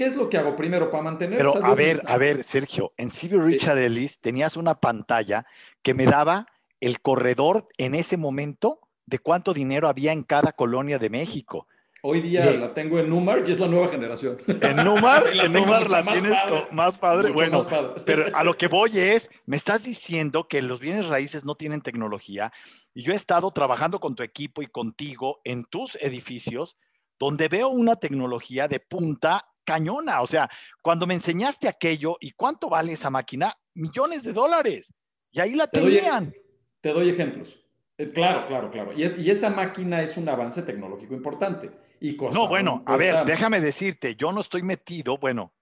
¿qué 0.00 0.06
es 0.06 0.16
lo 0.16 0.30
que 0.30 0.38
hago 0.38 0.56
primero 0.56 0.90
para 0.90 1.02
mantener? 1.02 1.36
Pero 1.36 1.62
a 1.62 1.74
ver, 1.74 2.02
a 2.06 2.16
ver, 2.16 2.42
Sergio, 2.42 2.94
en 2.96 3.10
Civil 3.10 3.44
Richard 3.44 3.76
Ellis 3.76 4.18
tenías 4.18 4.56
una 4.56 4.76
pantalla 4.80 5.44
que 5.82 5.92
me 5.92 6.06
daba 6.06 6.46
el 6.80 7.02
corredor 7.02 7.68
en 7.76 7.94
ese 7.94 8.16
momento 8.16 8.80
de 9.04 9.18
cuánto 9.18 9.52
dinero 9.52 9.88
había 9.88 10.12
en 10.12 10.22
cada 10.22 10.52
colonia 10.52 10.98
de 10.98 11.10
México. 11.10 11.66
Hoy 12.00 12.22
día 12.22 12.50
la 12.52 12.72
tengo 12.72 12.98
en 12.98 13.10
Numar 13.10 13.44
y 13.46 13.52
es 13.52 13.60
la 13.60 13.68
nueva 13.68 13.88
generación. 13.88 14.38
En 14.46 14.76
Numar, 14.76 15.26
en 15.34 15.52
Numar 15.52 15.90
la 15.90 16.02
tienes 16.02 16.34
más 16.72 16.96
padre. 16.96 17.30
bueno, 17.30 17.60
pero 18.06 18.34
a 18.34 18.42
lo 18.42 18.56
que 18.56 18.68
voy 18.68 18.98
es, 18.98 19.28
me 19.44 19.58
estás 19.58 19.84
diciendo 19.84 20.48
que 20.48 20.62
los 20.62 20.80
bienes 20.80 21.08
raíces 21.08 21.44
no 21.44 21.56
tienen 21.56 21.82
tecnología 21.82 22.54
y 22.94 23.02
yo 23.02 23.12
he 23.12 23.16
estado 23.16 23.50
trabajando 23.50 24.00
con 24.00 24.14
tu 24.14 24.22
equipo 24.22 24.62
y 24.62 24.66
contigo 24.66 25.42
en 25.44 25.64
tus 25.64 25.96
edificios 25.96 26.78
donde 27.18 27.48
veo 27.48 27.68
una 27.68 27.96
tecnología 27.96 28.66
de 28.66 28.80
punta 28.80 29.49
cañona. 29.64 30.22
O 30.22 30.26
sea, 30.26 30.48
cuando 30.82 31.06
me 31.06 31.14
enseñaste 31.14 31.68
aquello 31.68 32.16
y 32.20 32.32
cuánto 32.32 32.68
vale 32.68 32.92
esa 32.92 33.10
máquina, 33.10 33.56
millones 33.74 34.24
de 34.24 34.32
dólares. 34.32 34.92
Y 35.30 35.40
ahí 35.40 35.54
la 35.54 35.66
tenían. 35.66 36.34
te 36.80 36.92
doy 36.92 37.10
ejemplos. 37.10 37.56
Eh, 37.98 38.10
claro, 38.12 38.46
claro, 38.46 38.70
claro. 38.70 38.92
Y, 38.94 39.02
y, 39.02 39.30
esa 39.30 39.50
máquina 39.50 40.02
es 40.02 40.16
un 40.16 40.28
avance 40.28 40.62
tecnológico 40.62 41.14
importante. 41.14 41.70
Y 42.00 42.16
no, 42.32 42.48
bueno, 42.48 42.82
a 42.86 42.96
ver, 42.96 43.26
déjame 43.26 43.60
decirte, 43.60 44.16
yo 44.16 44.32
no 44.32 44.40
estoy 44.40 44.62
metido, 44.62 45.18
bueno. 45.18 45.52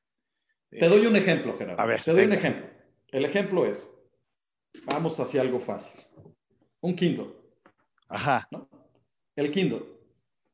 Te 0.70 0.86
doy 0.86 1.04
un 1.04 1.16
ejemplo, 1.16 1.56
Gerardo. 1.58 1.82
A 1.82 1.86
ver, 1.86 2.02
te 2.02 2.12
doy 2.12 2.24
un 2.26 2.32
ejemplo. 2.32 2.64
El 3.08 3.24
ejemplo 3.24 3.66
es, 3.66 3.90
vamos 4.86 5.18
hacia 5.18 5.40
algo 5.40 5.58
fácil. 5.58 6.00
Un 6.80 6.94
Kindle. 6.94 7.34
Ajá. 8.08 8.48
El 9.34 9.50
Kindle. 9.50 9.82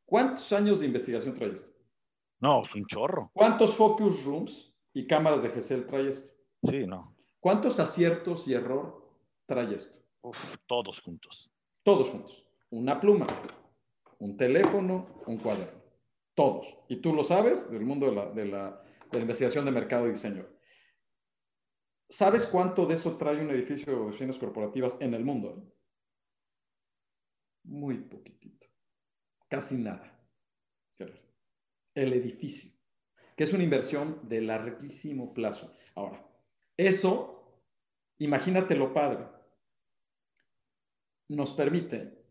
¿Cuántos 0.07 0.51
años 0.55 0.81
de 0.81 0.87
investigación 0.87 1.35
trae 1.35 1.53
esto? 1.53 1.71
No, 2.45 2.63
es 2.63 2.75
un 2.75 2.85
chorro. 2.85 3.31
¿Cuántos 3.33 3.75
focus 3.75 4.23
rooms 4.23 4.71
y 4.93 5.07
cámaras 5.07 5.43
de 5.43 5.49
GSL 5.49 5.87
trae 5.87 6.11
esto? 6.11 6.31
Sí, 6.63 6.87
no. 6.87 7.17
¿Cuántos 7.41 7.81
aciertos 7.81 8.47
y 8.47 8.53
error 8.53 9.11
trae 9.47 9.75
esto? 9.75 9.99
todos 10.67 11.01
juntos. 11.01 11.51
Todos 11.83 12.11
juntos. 12.11 12.47
Una 12.69 13.01
pluma, 13.01 13.27
un 14.19 14.37
teléfono, 14.37 15.23
un 15.27 15.39
cuaderno. 15.39 15.81
Todos. 16.35 16.67
Y 16.87 16.97
tú 16.97 17.15
lo 17.15 17.25
sabes 17.25 17.71
del 17.71 17.87
mundo 17.87 18.11
de 18.11 18.15
la, 18.15 18.27
de 18.27 18.45
la, 18.45 18.83
de 19.11 19.19
la 19.19 19.21
investigación 19.21 19.65
de 19.65 19.71
mercado 19.71 20.07
y 20.07 20.11
diseño. 20.11 20.47
¿Sabes 22.11 22.47
cuánto 22.47 22.85
de 22.85 22.97
eso 22.97 23.17
trae 23.17 23.41
un 23.41 23.53
edificio 23.53 23.91
de 23.91 24.01
oficinas 24.01 24.37
corporativas 24.37 25.01
en 25.01 25.15
el 25.15 25.25
mundo? 25.25 25.73
Muy 27.63 27.97
poquitito. 28.01 28.67
Casi 29.49 29.77
nada. 29.77 30.14
El 31.95 32.13
edificio, 32.13 32.71
que 33.37 33.45
es 33.45 33.53
una 33.53 33.65
inversión 33.65 34.21
de 34.23 34.41
larguísimo 34.41 35.33
plazo. 35.33 35.73
Ahora, 35.95 36.27
eso, 36.77 37.63
imagínate 38.19 38.75
lo 38.75 38.93
padre, 38.93 39.27
nos 41.29 41.53
permite 41.53 42.25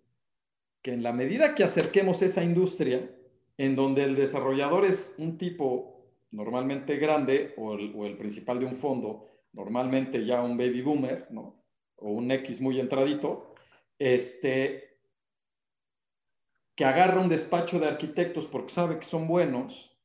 que 0.82 0.94
en 0.94 1.02
la 1.02 1.14
medida 1.14 1.56
que 1.56 1.64
acerquemos 1.64 2.22
esa 2.22 2.44
industria, 2.44 3.10
en 3.58 3.76
donde 3.76 4.04
el 4.04 4.16
desarrollador 4.16 4.86
es 4.86 5.16
un 5.18 5.38
tipo 5.38 6.12
normalmente 6.32 6.98
grande 6.98 7.54
o 7.58 7.74
el, 7.74 7.94
o 7.96 8.06
el 8.06 8.18
principal 8.18 8.60
de 8.60 8.66
un 8.66 8.76
fondo, 8.76 9.34
normalmente 9.54 10.26
ya 10.26 10.42
un 10.42 10.58
baby 10.58 10.82
boomer, 10.82 11.28
¿no? 11.30 11.64
O 11.98 12.12
un 12.12 12.30
X 12.32 12.60
muy 12.60 12.80
entradito, 12.80 13.54
este, 13.98 14.93
que 16.76 16.86
agarra 16.86 17.22
un 17.22 17.30
despacho 17.30 17.80
de 17.80 17.88
arquitectos 17.88 18.46
porque 18.46 18.74
sabe 18.74 18.98
que 18.98 19.06
son 19.06 19.28
buenos, 19.28 19.98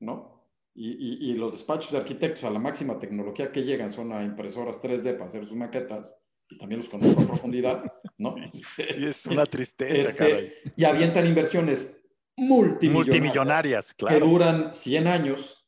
¿no? 0.00 0.36
Y, 0.74 1.30
y, 1.30 1.34
los 1.34 1.52
despachos 1.52 1.92
de 1.92 1.96
arquitectos 1.96 2.44
a 2.44 2.50
la 2.50 2.58
máxima 2.58 2.98
tecnología 2.98 3.50
que 3.50 3.62
llegan 3.62 3.90
son 3.90 4.12
a 4.12 4.22
impresoras 4.22 4.82
3D 4.82 5.14
para 5.14 5.24
hacer 5.24 5.46
sus 5.46 5.56
maquetas, 5.56 6.14
y 6.50 6.58
también 6.58 6.80
los 6.80 6.88
conozco 6.90 7.22
a 7.22 7.26
profundidad, 7.26 7.84
¿no? 8.18 8.34
Sí, 8.52 8.82
este, 8.82 9.08
es 9.08 9.26
una 9.26 9.46
tristeza, 9.46 10.26
este, 10.26 10.72
Y 10.76 10.84
avientan 10.84 11.26
inversiones 11.26 11.98
multimillonarias, 12.36 12.92
multimillonarias 12.92 13.94
claro. 13.94 14.18
que 14.18 14.24
duran 14.24 14.74
100 14.74 15.06
años 15.06 15.66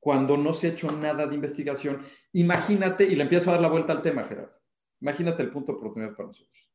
cuando 0.00 0.36
no 0.36 0.52
se 0.52 0.68
ha 0.68 0.70
hecho 0.70 0.90
nada 0.90 1.26
de 1.26 1.34
investigación. 1.34 2.02
Imagínate, 2.32 3.04
y 3.04 3.14
le 3.14 3.22
empiezo 3.22 3.50
a 3.50 3.52
dar 3.54 3.62
la 3.62 3.68
vuelta 3.68 3.92
al 3.92 4.02
tema, 4.02 4.24
Gerardo. 4.24 4.58
Imagínate 5.00 5.42
el 5.42 5.50
punto 5.50 5.72
de 5.72 5.78
oportunidad 5.78 6.16
para 6.16 6.28
nosotros. 6.28 6.67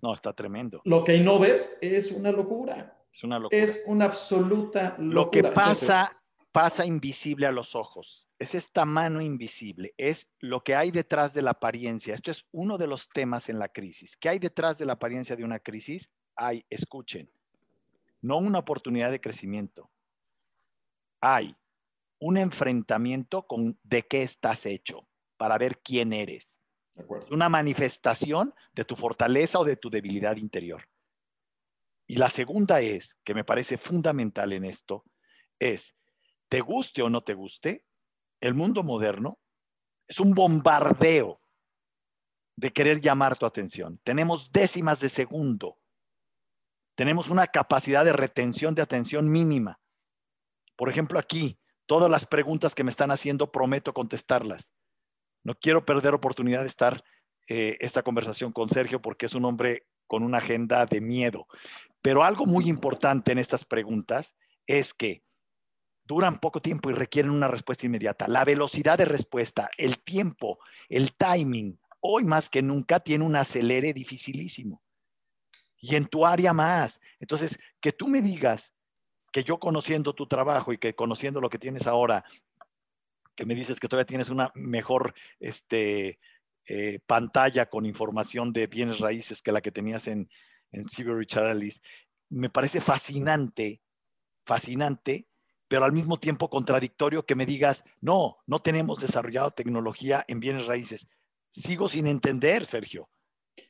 No, 0.00 0.12
está 0.12 0.32
tremendo. 0.32 0.80
Lo 0.84 1.04
que 1.04 1.18
no 1.18 1.38
ves 1.38 1.78
es 1.80 2.12
una 2.12 2.30
locura. 2.30 2.96
Es 3.12 3.24
una 3.24 3.38
locura. 3.38 3.62
Es 3.62 3.82
una 3.86 4.04
absoluta 4.04 4.96
locura. 4.98 5.14
Lo 5.14 5.30
que 5.30 5.42
pasa, 5.42 6.20
pasa 6.52 6.86
invisible 6.86 7.46
a 7.46 7.52
los 7.52 7.74
ojos. 7.74 8.28
Es 8.38 8.54
esta 8.54 8.84
mano 8.84 9.20
invisible. 9.20 9.94
Es 9.96 10.28
lo 10.38 10.62
que 10.62 10.76
hay 10.76 10.92
detrás 10.92 11.34
de 11.34 11.42
la 11.42 11.50
apariencia. 11.50 12.14
Esto 12.14 12.30
es 12.30 12.46
uno 12.52 12.78
de 12.78 12.86
los 12.86 13.08
temas 13.08 13.48
en 13.48 13.58
la 13.58 13.68
crisis. 13.68 14.16
¿Qué 14.16 14.28
hay 14.28 14.38
detrás 14.38 14.78
de 14.78 14.86
la 14.86 14.92
apariencia 14.92 15.34
de 15.34 15.44
una 15.44 15.58
crisis? 15.58 16.10
Hay, 16.36 16.64
escuchen, 16.70 17.28
no 18.20 18.38
una 18.38 18.60
oportunidad 18.60 19.10
de 19.10 19.20
crecimiento. 19.20 19.90
Hay 21.20 21.56
un 22.20 22.36
enfrentamiento 22.36 23.46
con 23.46 23.76
de 23.82 24.06
qué 24.06 24.22
estás 24.22 24.66
hecho 24.66 25.08
para 25.36 25.58
ver 25.58 25.78
quién 25.78 26.12
eres 26.12 26.57
una 27.30 27.48
manifestación 27.48 28.54
de 28.72 28.84
tu 28.84 28.96
fortaleza 28.96 29.58
o 29.58 29.64
de 29.64 29.76
tu 29.76 29.90
debilidad 29.90 30.36
interior. 30.36 30.88
Y 32.06 32.16
la 32.16 32.30
segunda 32.30 32.80
es, 32.80 33.18
que 33.22 33.34
me 33.34 33.44
parece 33.44 33.76
fundamental 33.76 34.52
en 34.52 34.64
esto, 34.64 35.04
es, 35.58 35.94
te 36.48 36.60
guste 36.60 37.02
o 37.02 37.10
no 37.10 37.22
te 37.22 37.34
guste, 37.34 37.84
el 38.40 38.54
mundo 38.54 38.82
moderno 38.82 39.38
es 40.06 40.20
un 40.20 40.32
bombardeo 40.32 41.40
de 42.56 42.72
querer 42.72 43.00
llamar 43.00 43.36
tu 43.36 43.46
atención. 43.46 44.00
Tenemos 44.02 44.50
décimas 44.50 45.00
de 45.00 45.08
segundo. 45.08 45.78
Tenemos 46.96 47.28
una 47.28 47.46
capacidad 47.46 48.04
de 48.04 48.12
retención 48.12 48.74
de 48.74 48.82
atención 48.82 49.30
mínima. 49.30 49.78
Por 50.76 50.88
ejemplo, 50.88 51.18
aquí, 51.18 51.60
todas 51.86 52.10
las 52.10 52.26
preguntas 52.26 52.74
que 52.74 52.84
me 52.84 52.90
están 52.90 53.10
haciendo, 53.10 53.52
prometo 53.52 53.92
contestarlas. 53.92 54.72
No 55.44 55.54
quiero 55.54 55.84
perder 55.84 56.14
oportunidad 56.14 56.62
de 56.62 56.68
estar 56.68 57.02
eh, 57.48 57.76
esta 57.80 58.02
conversación 58.02 58.52
con 58.52 58.68
Sergio 58.68 59.00
porque 59.00 59.26
es 59.26 59.34
un 59.34 59.44
hombre 59.44 59.86
con 60.06 60.22
una 60.22 60.38
agenda 60.38 60.86
de 60.86 61.00
miedo. 61.00 61.46
Pero 62.02 62.24
algo 62.24 62.46
muy 62.46 62.68
importante 62.68 63.32
en 63.32 63.38
estas 63.38 63.64
preguntas 63.64 64.36
es 64.66 64.94
que 64.94 65.22
duran 66.04 66.40
poco 66.40 66.60
tiempo 66.60 66.90
y 66.90 66.94
requieren 66.94 67.30
una 67.30 67.48
respuesta 67.48 67.86
inmediata. 67.86 68.26
La 68.28 68.44
velocidad 68.44 68.98
de 68.98 69.04
respuesta, 69.04 69.70
el 69.76 69.98
tiempo, 69.98 70.58
el 70.88 71.14
timing, 71.14 71.78
hoy 72.00 72.24
más 72.24 72.48
que 72.48 72.62
nunca 72.62 73.00
tiene 73.00 73.24
un 73.24 73.36
acelere 73.36 73.92
dificilísimo. 73.92 74.82
Y 75.80 75.94
en 75.94 76.06
tu 76.06 76.26
área 76.26 76.52
más. 76.52 77.00
Entonces, 77.20 77.58
que 77.80 77.92
tú 77.92 78.08
me 78.08 78.22
digas 78.22 78.74
que 79.30 79.44
yo 79.44 79.58
conociendo 79.58 80.14
tu 80.14 80.26
trabajo 80.26 80.72
y 80.72 80.78
que 80.78 80.94
conociendo 80.94 81.40
lo 81.40 81.50
que 81.50 81.58
tienes 81.58 81.86
ahora, 81.86 82.24
que 83.38 83.46
me 83.46 83.54
dices 83.54 83.78
que 83.78 83.86
todavía 83.86 84.04
tienes 84.04 84.30
una 84.30 84.50
mejor 84.56 85.14
este, 85.38 86.18
eh, 86.66 86.98
pantalla 87.06 87.66
con 87.66 87.86
información 87.86 88.52
de 88.52 88.66
bienes 88.66 88.98
raíces 88.98 89.42
que 89.42 89.52
la 89.52 89.60
que 89.60 89.70
tenías 89.70 90.08
en, 90.08 90.28
en 90.72 90.82
Cyber 90.88 91.24
me 92.30 92.50
parece 92.50 92.80
fascinante, 92.80 93.80
fascinante, 94.44 95.28
pero 95.68 95.84
al 95.84 95.92
mismo 95.92 96.18
tiempo 96.18 96.50
contradictorio 96.50 97.24
que 97.24 97.36
me 97.36 97.46
digas, 97.46 97.84
no, 98.00 98.38
no 98.48 98.58
tenemos 98.58 98.98
desarrollado 98.98 99.52
tecnología 99.52 100.24
en 100.26 100.40
bienes 100.40 100.66
raíces. 100.66 101.06
Sigo 101.48 101.88
sin 101.88 102.08
entender, 102.08 102.66
Sergio. 102.66 103.08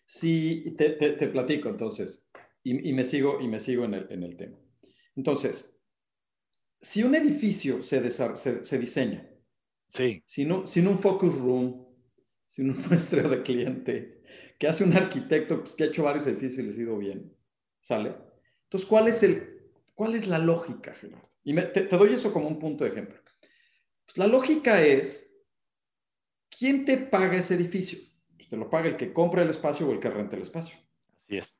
Sí, 0.07 0.75
te, 0.79 1.29
platico 1.29 1.69
entonces, 1.69 2.31
y, 2.65 2.95
me 2.95 3.05
sigo, 3.05 3.39
y 3.39 3.49
me 3.49 3.61
sigo 3.61 3.85
en, 3.85 3.93
el, 3.93 4.07
en 4.11 4.23
el 4.23 4.35
tema. 4.35 4.57
Entonces, 5.15 5.79
si 6.81 7.03
un 7.03 7.15
edificio 7.15 7.83
se 7.83 8.79
diseña 8.79 9.29
Sí. 9.89 10.23
Sin 10.27 10.53
un, 10.53 10.99
focus 10.99 11.35
room, 11.39 11.87
sin 12.47 12.71
un 12.71 12.83
muestreo 12.89 13.29
de 13.29 13.43
cliente, 13.43 14.23
que 14.59 14.69
hace 14.69 14.85
un 14.85 14.93
arquitecto 14.93 15.61
pues, 15.61 15.75
que 15.75 15.85
ha 15.85 15.87
hecho 15.87 16.05
varios 16.05 16.27
edificios 16.27 16.59
y 16.59 16.69
les 16.69 16.79
ha 16.79 16.83
ido 16.83 16.99
bien. 16.99 17.35
¿Sale? 17.81 18.15
Entonces, 18.65 18.89
¿cuál 18.89 19.09
es, 19.09 19.23
el, 19.23 19.71
cuál 19.95 20.15
es 20.15 20.27
la 20.27 20.39
lógica, 20.39 20.93
Gerardo? 20.95 21.29
Y 21.43 21.55
te, 21.55 21.85
doy 21.85 22.13
eso 22.13 22.33
como 22.33 22.49
un 22.49 22.59
punto 22.59 22.85
de 22.85 22.91
ejemplo. 22.91 23.19
Pues, 24.05 24.19
la 24.19 24.27
lógica 24.27 24.83
es, 24.85 25.35
¿quién 26.51 26.85
te 26.85 26.99
paga 26.99 27.39
ese 27.39 27.55
edificio? 27.55 27.99
Pues, 28.37 28.49
te 28.51 28.57
lo 28.57 28.69
paga 28.69 28.89
el 28.89 28.97
que 28.97 29.13
compra 29.13 29.43
el 29.43 29.51
espacio 29.51 29.89
o 29.89 29.93
el 29.93 30.01
que 30.01 30.11
renta 30.11 30.37
el 30.37 30.43
espacio. 30.43 30.77
Así 31.25 31.39
es. 31.39 31.59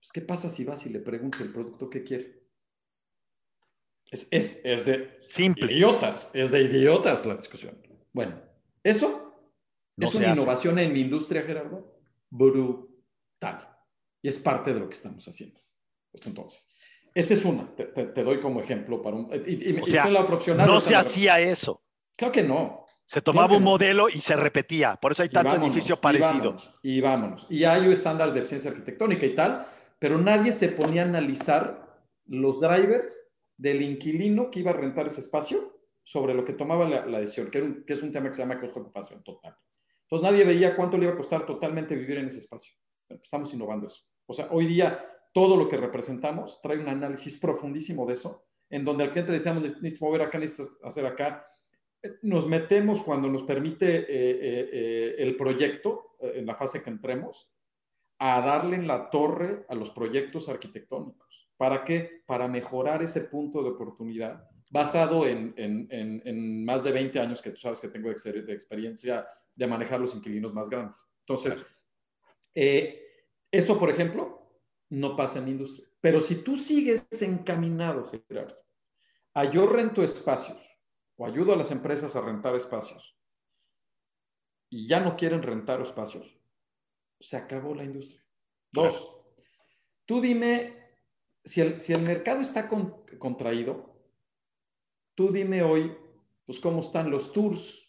Pues, 0.00 0.10
¿Qué 0.10 0.20
pasa 0.20 0.50
si 0.50 0.64
vas 0.64 0.84
y 0.86 0.88
le 0.88 0.98
preguntas 0.98 1.42
el 1.42 1.52
producto 1.52 1.88
que 1.88 2.02
quiere? 2.02 2.41
Es, 4.12 4.62
de 4.62 5.16
Simple. 5.18 5.72
idiotas, 5.72 6.30
es 6.34 6.50
de 6.50 6.60
idiotas 6.60 7.24
la 7.24 7.34
discusión. 7.34 7.80
Bueno, 8.12 8.38
eso 8.84 9.32
es 9.96 10.14
una 10.14 10.32
innovación 10.34 10.78
en 10.78 10.92
mi 10.92 11.00
industria, 11.00 11.42
Gerardo, 11.42 11.98
brutal. 12.28 13.70
Y 14.20 14.28
es 14.28 14.38
parte 14.38 14.74
de 14.74 14.80
lo 14.80 14.88
que 14.88 14.94
estamos 14.94 15.26
haciendo. 15.26 15.58
Pues 16.10 16.26
entonces, 16.26 16.68
esa 17.14 17.32
es 17.32 17.44
una, 17.46 17.74
te, 17.74 18.22
doy 18.22 18.38
como 18.40 18.60
ejemplo 18.60 19.00
para 19.00 19.16
un... 19.16 19.30
Y, 19.46 19.80
o 19.80 19.86
sea, 19.86 20.06
no 20.66 20.80
se 20.80 20.94
hacía 20.94 21.40
eso. 21.40 21.82
Claro 22.14 22.32
que 22.32 22.42
no. 22.42 22.84
Se 23.06 23.22
tomaba 23.22 23.56
un 23.56 23.64
modelo 23.64 24.10
y 24.10 24.20
se 24.20 24.36
repetía. 24.36 24.96
Por 24.96 25.12
eso 25.12 25.22
hay 25.22 25.30
tanto 25.30 25.56
edificio 25.56 25.98
parecido. 25.98 26.56
Y 26.82 27.00
vámonos, 27.00 27.46
y 27.48 27.64
hay 27.64 27.90
estándares 27.90 28.34
de 28.34 28.40
eficiencia 28.40 28.70
arquitectónica 28.70 29.24
y 29.24 29.34
tal, 29.34 29.66
pero 29.98 30.18
nadie 30.18 30.52
se 30.52 30.68
ponía 30.68 31.02
a 31.02 31.06
analizar 31.06 31.98
los 32.26 32.60
drivers 32.60 33.31
del 33.62 33.80
inquilino 33.80 34.50
que 34.50 34.58
iba 34.58 34.72
a 34.72 34.74
rentar 34.74 35.06
ese 35.06 35.20
espacio 35.20 35.78
sobre 36.02 36.34
lo 36.34 36.44
que 36.44 36.52
tomaba 36.52 36.88
la, 36.88 37.20
decisión, 37.20 37.48
que, 37.48 37.84
es 37.86 38.02
un 38.02 38.10
tema 38.10 38.26
que 38.26 38.34
se 38.34 38.42
llama 38.42 38.60
costo-ocupación 38.60 39.22
total. 39.22 39.56
Entonces 40.02 40.28
nadie 40.28 40.44
veía 40.44 40.74
cuánto 40.74 40.98
le 40.98 41.04
iba 41.04 41.12
a 41.12 41.16
costar 41.16 41.46
totalmente 41.46 41.94
vivir 41.94 42.18
en 42.18 42.26
ese 42.26 42.40
espacio. 42.40 42.72
estamos 43.08 43.54
innovando 43.54 43.86
eso. 43.86 44.02
O 44.26 44.34
sea, 44.34 44.48
hoy 44.50 44.66
día 44.66 45.06
todo 45.32 45.56
lo 45.56 45.68
que 45.68 45.76
representamos 45.76 46.60
trae 46.60 46.78
un 46.78 46.88
análisis 46.88 47.38
profundísimo 47.38 48.04
de 48.04 48.14
eso, 48.14 48.44
en 48.68 48.84
donde 48.84 49.04
al 49.04 49.10
cliente 49.10 49.30
le 49.30 49.38
decíamos, 49.38 49.62
necesitas 49.62 50.02
mover 50.02 50.22
acá, 50.22 50.38
necesitas 50.38 50.76
hacer 50.82 51.06
acá. 51.06 51.46
Nos 52.22 52.48
metemos 52.48 53.00
cuando 53.02 53.28
nos 53.28 53.44
permite 53.44 53.98
eh, 53.98 54.06
eh, 54.08 54.70
eh, 54.72 55.14
el 55.18 55.36
proyecto, 55.36 56.16
en 56.20 56.46
la 56.46 56.56
fase 56.56 56.82
que 56.82 56.90
entremos, 56.90 57.48
a 58.18 58.40
darle 58.40 58.74
en 58.74 58.88
la 58.88 59.08
torre 59.08 59.66
a 59.68 59.74
los 59.76 59.90
proyectos 59.90 60.48
arquitectónicos. 60.48 61.31
¿Para 61.62 61.84
qué? 61.84 62.24
Para 62.26 62.48
mejorar 62.48 63.04
ese 63.04 63.20
punto 63.20 63.62
de 63.62 63.70
oportunidad 63.70 64.50
basado 64.68 65.28
en, 65.28 65.54
en, 65.56 66.64
más 66.64 66.82
de 66.82 66.90
20 66.90 67.20
años 67.20 67.40
que 67.40 67.52
tú 67.52 67.60
sabes 67.60 67.80
que 67.80 67.86
tengo 67.86 68.08
de, 68.08 68.52
experiencia 68.52 69.24
de 69.54 69.66
manejar 69.68 70.00
los 70.00 70.12
inquilinos 70.12 70.52
más 70.52 70.68
grandes. 70.68 71.08
Entonces, 71.20 71.64
eh, 72.52 73.06
eso, 73.48 73.78
por 73.78 73.90
ejemplo, 73.90 74.60
no 74.88 75.14
pasa 75.14 75.38
en 75.38 75.50
industria. 75.50 75.86
Pero 76.00 76.20
si 76.20 76.42
tú 76.42 76.56
sigues 76.56 77.06
encaminado, 77.22 78.10
Gerardo, 78.28 78.56
a 79.32 79.44
yo 79.44 79.68
rento 79.68 80.02
espacios 80.02 80.60
o 81.14 81.24
ayudo 81.24 81.52
a 81.52 81.56
las 81.56 81.70
empresas 81.70 82.16
a 82.16 82.22
rentar 82.22 82.56
espacios 82.56 83.16
y 84.68 84.88
ya 84.88 84.98
no 84.98 85.16
quieren 85.16 85.42
rentar 85.42 85.80
espacios, 85.80 86.26
se 87.20 87.36
acabó 87.36 87.72
la 87.72 87.84
industria. 87.84 88.26
Dos, 88.72 89.08
tú 90.04 90.20
dime, 90.20 90.81
si 91.44 91.60
el, 91.60 91.80
si 91.80 91.92
el 91.92 92.02
mercado 92.02 92.40
está 92.40 92.68
contraído, 93.18 93.96
tú 95.14 95.30
dime 95.30 95.62
hoy, 95.62 95.96
pues 96.46 96.60
cómo 96.60 96.80
están 96.80 97.10
los 97.10 97.32
tours 97.32 97.82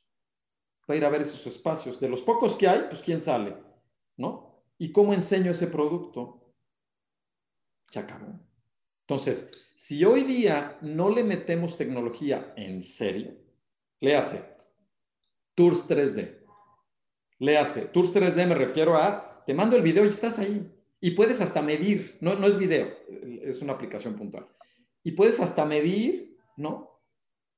para 0.86 0.98
ir 0.98 1.06
a 1.06 1.10
ver 1.10 1.22
esos 1.22 1.46
espacios. 1.48 2.00
De 2.00 2.10
los 2.10 2.22
pocos 2.22 2.56
que 2.56 2.68
hay, 2.68 2.88
pues 2.90 3.02
quién 3.02 3.22
sale, 3.22 3.56
¿no? 4.18 4.64
¿Y 4.78 4.92
cómo 4.92 5.14
enseño 5.14 5.52
ese 5.52 5.68
producto? 5.68 6.54
Se 7.88 8.00
acabó. 8.00 8.40
Entonces, 9.02 9.74
si 9.76 10.04
hoy 10.06 10.24
día 10.24 10.78
no 10.82 11.10
le 11.10 11.24
metemos 11.24 11.78
tecnología 11.78 12.54
en 12.56 12.84
serio, 12.84 13.36
le 14.00 14.16
hace 14.16 14.42
Tours 15.56 15.90
3D. 15.90 16.40
Le 17.40 17.58
hace 17.58 17.86
Tours 17.86 18.14
3D, 18.14 18.48
me 18.48 18.56
refiero 18.56 18.96
a, 18.96 19.44
te 19.46 19.54
mando 19.54 19.76
el 19.76 19.82
video 19.82 20.06
y 20.06 20.10
estás 20.10 20.40
ahí. 20.40 20.70
Y 21.04 21.12
puedes 21.12 21.42
hasta 21.42 21.62
medir, 21.62 22.18
no, 22.22 22.36
no 22.36 22.48
es 22.48 22.58
video, 22.58 22.90
es 23.42 23.62
una 23.62 23.74
aplicación 23.74 24.16
puntual. 24.16 24.48
Y 25.04 25.12
puedes 25.12 25.42
hasta 25.42 25.66
medir, 25.66 26.38
¿no? 26.56 27.02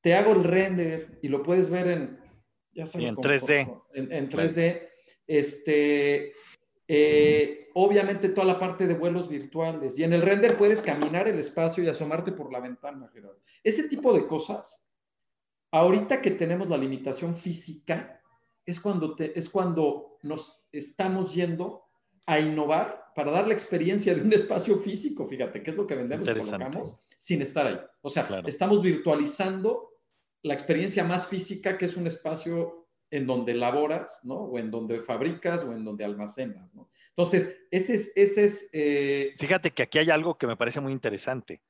Te 0.01 0.15
hago 0.15 0.31
el 0.31 0.43
render 0.43 1.19
y 1.21 1.27
lo 1.27 1.43
puedes 1.43 1.69
ver 1.69 1.87
en, 1.89 2.19
ya 2.73 2.87
sabes, 2.87 3.09
en 3.09 3.15
3D. 3.17 3.83
En, 3.93 4.11
en 4.11 4.29
3D. 4.31 4.89
Este, 5.27 6.33
eh, 6.87 7.69
obviamente 7.75 8.29
toda 8.29 8.47
la 8.47 8.57
parte 8.57 8.87
de 8.87 8.95
vuelos 8.95 9.29
virtuales. 9.29 9.99
Y 9.99 10.03
en 10.03 10.13
el 10.13 10.23
render 10.23 10.57
puedes 10.57 10.81
caminar 10.81 11.27
el 11.27 11.37
espacio 11.37 11.83
y 11.83 11.87
asomarte 11.87 12.31
por 12.31 12.51
la 12.51 12.59
ventana, 12.59 13.11
Gerardo. 13.13 13.43
Ese 13.63 13.87
tipo 13.87 14.11
de 14.11 14.25
cosas, 14.25 14.89
ahorita 15.69 16.19
que 16.19 16.31
tenemos 16.31 16.67
la 16.67 16.79
limitación 16.79 17.35
física, 17.35 18.23
es 18.65 18.79
cuando, 18.79 19.15
es 19.19 19.49
cuando 19.49 20.17
nos 20.23 20.67
estamos 20.71 21.35
yendo 21.35 21.83
a 22.25 22.39
innovar 22.39 23.04
para 23.15 23.31
dar 23.31 23.47
la 23.47 23.53
experiencia 23.53 24.13
de 24.13 24.21
un 24.21 24.33
espacio 24.33 24.77
físico, 24.77 25.25
fíjate, 25.25 25.63
que 25.63 25.71
es 25.71 25.77
lo 25.77 25.87
que 25.87 25.95
vendemos 25.95 26.27
y 26.27 26.33
colocamos, 26.33 26.99
sin 27.17 27.41
estar 27.41 27.65
ahí. 27.65 27.79
O 28.01 28.09
sea, 28.09 28.27
estamos 28.45 28.81
virtualizando 28.81 29.89
la 30.43 30.53
experiencia 30.53 31.03
más 31.05 31.27
física, 31.27 31.77
que 31.77 31.85
es 31.85 31.95
un 31.95 32.07
espacio 32.07 32.89
en 33.09 33.25
donde 33.25 33.53
laboras, 33.53 34.19
¿no? 34.25 34.35
O 34.35 34.59
en 34.59 34.69
donde 34.69 34.99
fabricas 34.99 35.63
o 35.63 35.71
en 35.71 35.85
donde 35.85 36.03
almacenas, 36.03 36.73
¿no? 36.73 36.89
Entonces, 37.09 37.57
ese 37.71 37.95
es... 37.95 38.11
Ese 38.17 38.43
es 38.43 38.69
eh, 38.73 39.33
Fíjate 39.39 39.71
que 39.71 39.83
aquí 39.83 39.97
hay 39.97 40.09
algo 40.09 40.37
que 40.37 40.47
me 40.47 40.57
parece 40.57 40.81
muy 40.81 40.91
interesante. 40.91 41.61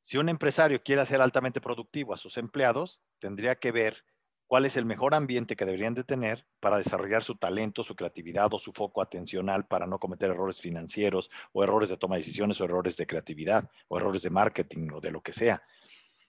Si 0.00 0.16
un 0.16 0.28
empresario 0.28 0.80
quiere 0.82 1.04
ser 1.06 1.20
altamente 1.20 1.60
productivo 1.60 2.14
a 2.14 2.18
sus 2.18 2.38
empleados, 2.38 3.02
tendría 3.18 3.56
que 3.56 3.72
ver 3.72 4.04
cuál 4.46 4.66
es 4.66 4.76
el 4.76 4.84
mejor 4.84 5.14
ambiente 5.14 5.56
que 5.56 5.64
deberían 5.64 5.94
de 5.94 6.04
tener 6.04 6.46
para 6.60 6.78
desarrollar 6.78 7.22
su 7.22 7.36
talento, 7.36 7.82
su 7.82 7.94
creatividad 7.96 8.52
o 8.52 8.58
su 8.58 8.72
foco 8.72 9.02
atencional 9.02 9.66
para 9.66 9.86
no 9.86 9.98
cometer 9.98 10.30
errores 10.30 10.60
financieros 10.60 11.30
o 11.52 11.64
errores 11.64 11.88
de 11.88 11.96
toma 11.96 12.16
de 12.16 12.20
decisiones 12.20 12.60
o 12.60 12.64
errores 12.64 12.96
de 12.96 13.06
creatividad 13.06 13.68
o 13.88 13.98
errores 13.98 14.22
de 14.22 14.30
marketing 14.30 14.88
o 14.94 15.00
de 15.00 15.10
lo 15.10 15.22
que 15.22 15.32
sea. 15.32 15.62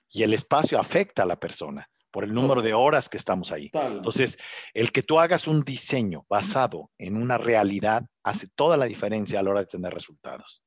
Y 0.09 0.23
el 0.23 0.33
espacio 0.33 0.79
afecta 0.79 1.23
a 1.23 1.25
la 1.25 1.39
persona 1.39 1.89
por 2.15 2.23
el 2.23 2.33
número 2.33 2.61
de 2.61 2.73
horas 2.73 3.09
que 3.09 3.17
estamos 3.17 3.51
ahí. 3.51 3.69
Entonces, 3.73 4.37
el 4.73 4.93
que 4.93 5.03
tú 5.03 5.19
hagas 5.19 5.47
un 5.47 5.63
diseño 5.63 6.25
basado 6.29 6.89
en 6.97 7.17
una 7.17 7.37
realidad 7.37 8.05
hace 8.23 8.47
toda 8.47 8.77
la 8.77 8.85
diferencia 8.85 9.39
a 9.39 9.43
la 9.43 9.49
hora 9.49 9.59
de 9.59 9.65
tener 9.65 9.93
resultados. 9.93 10.63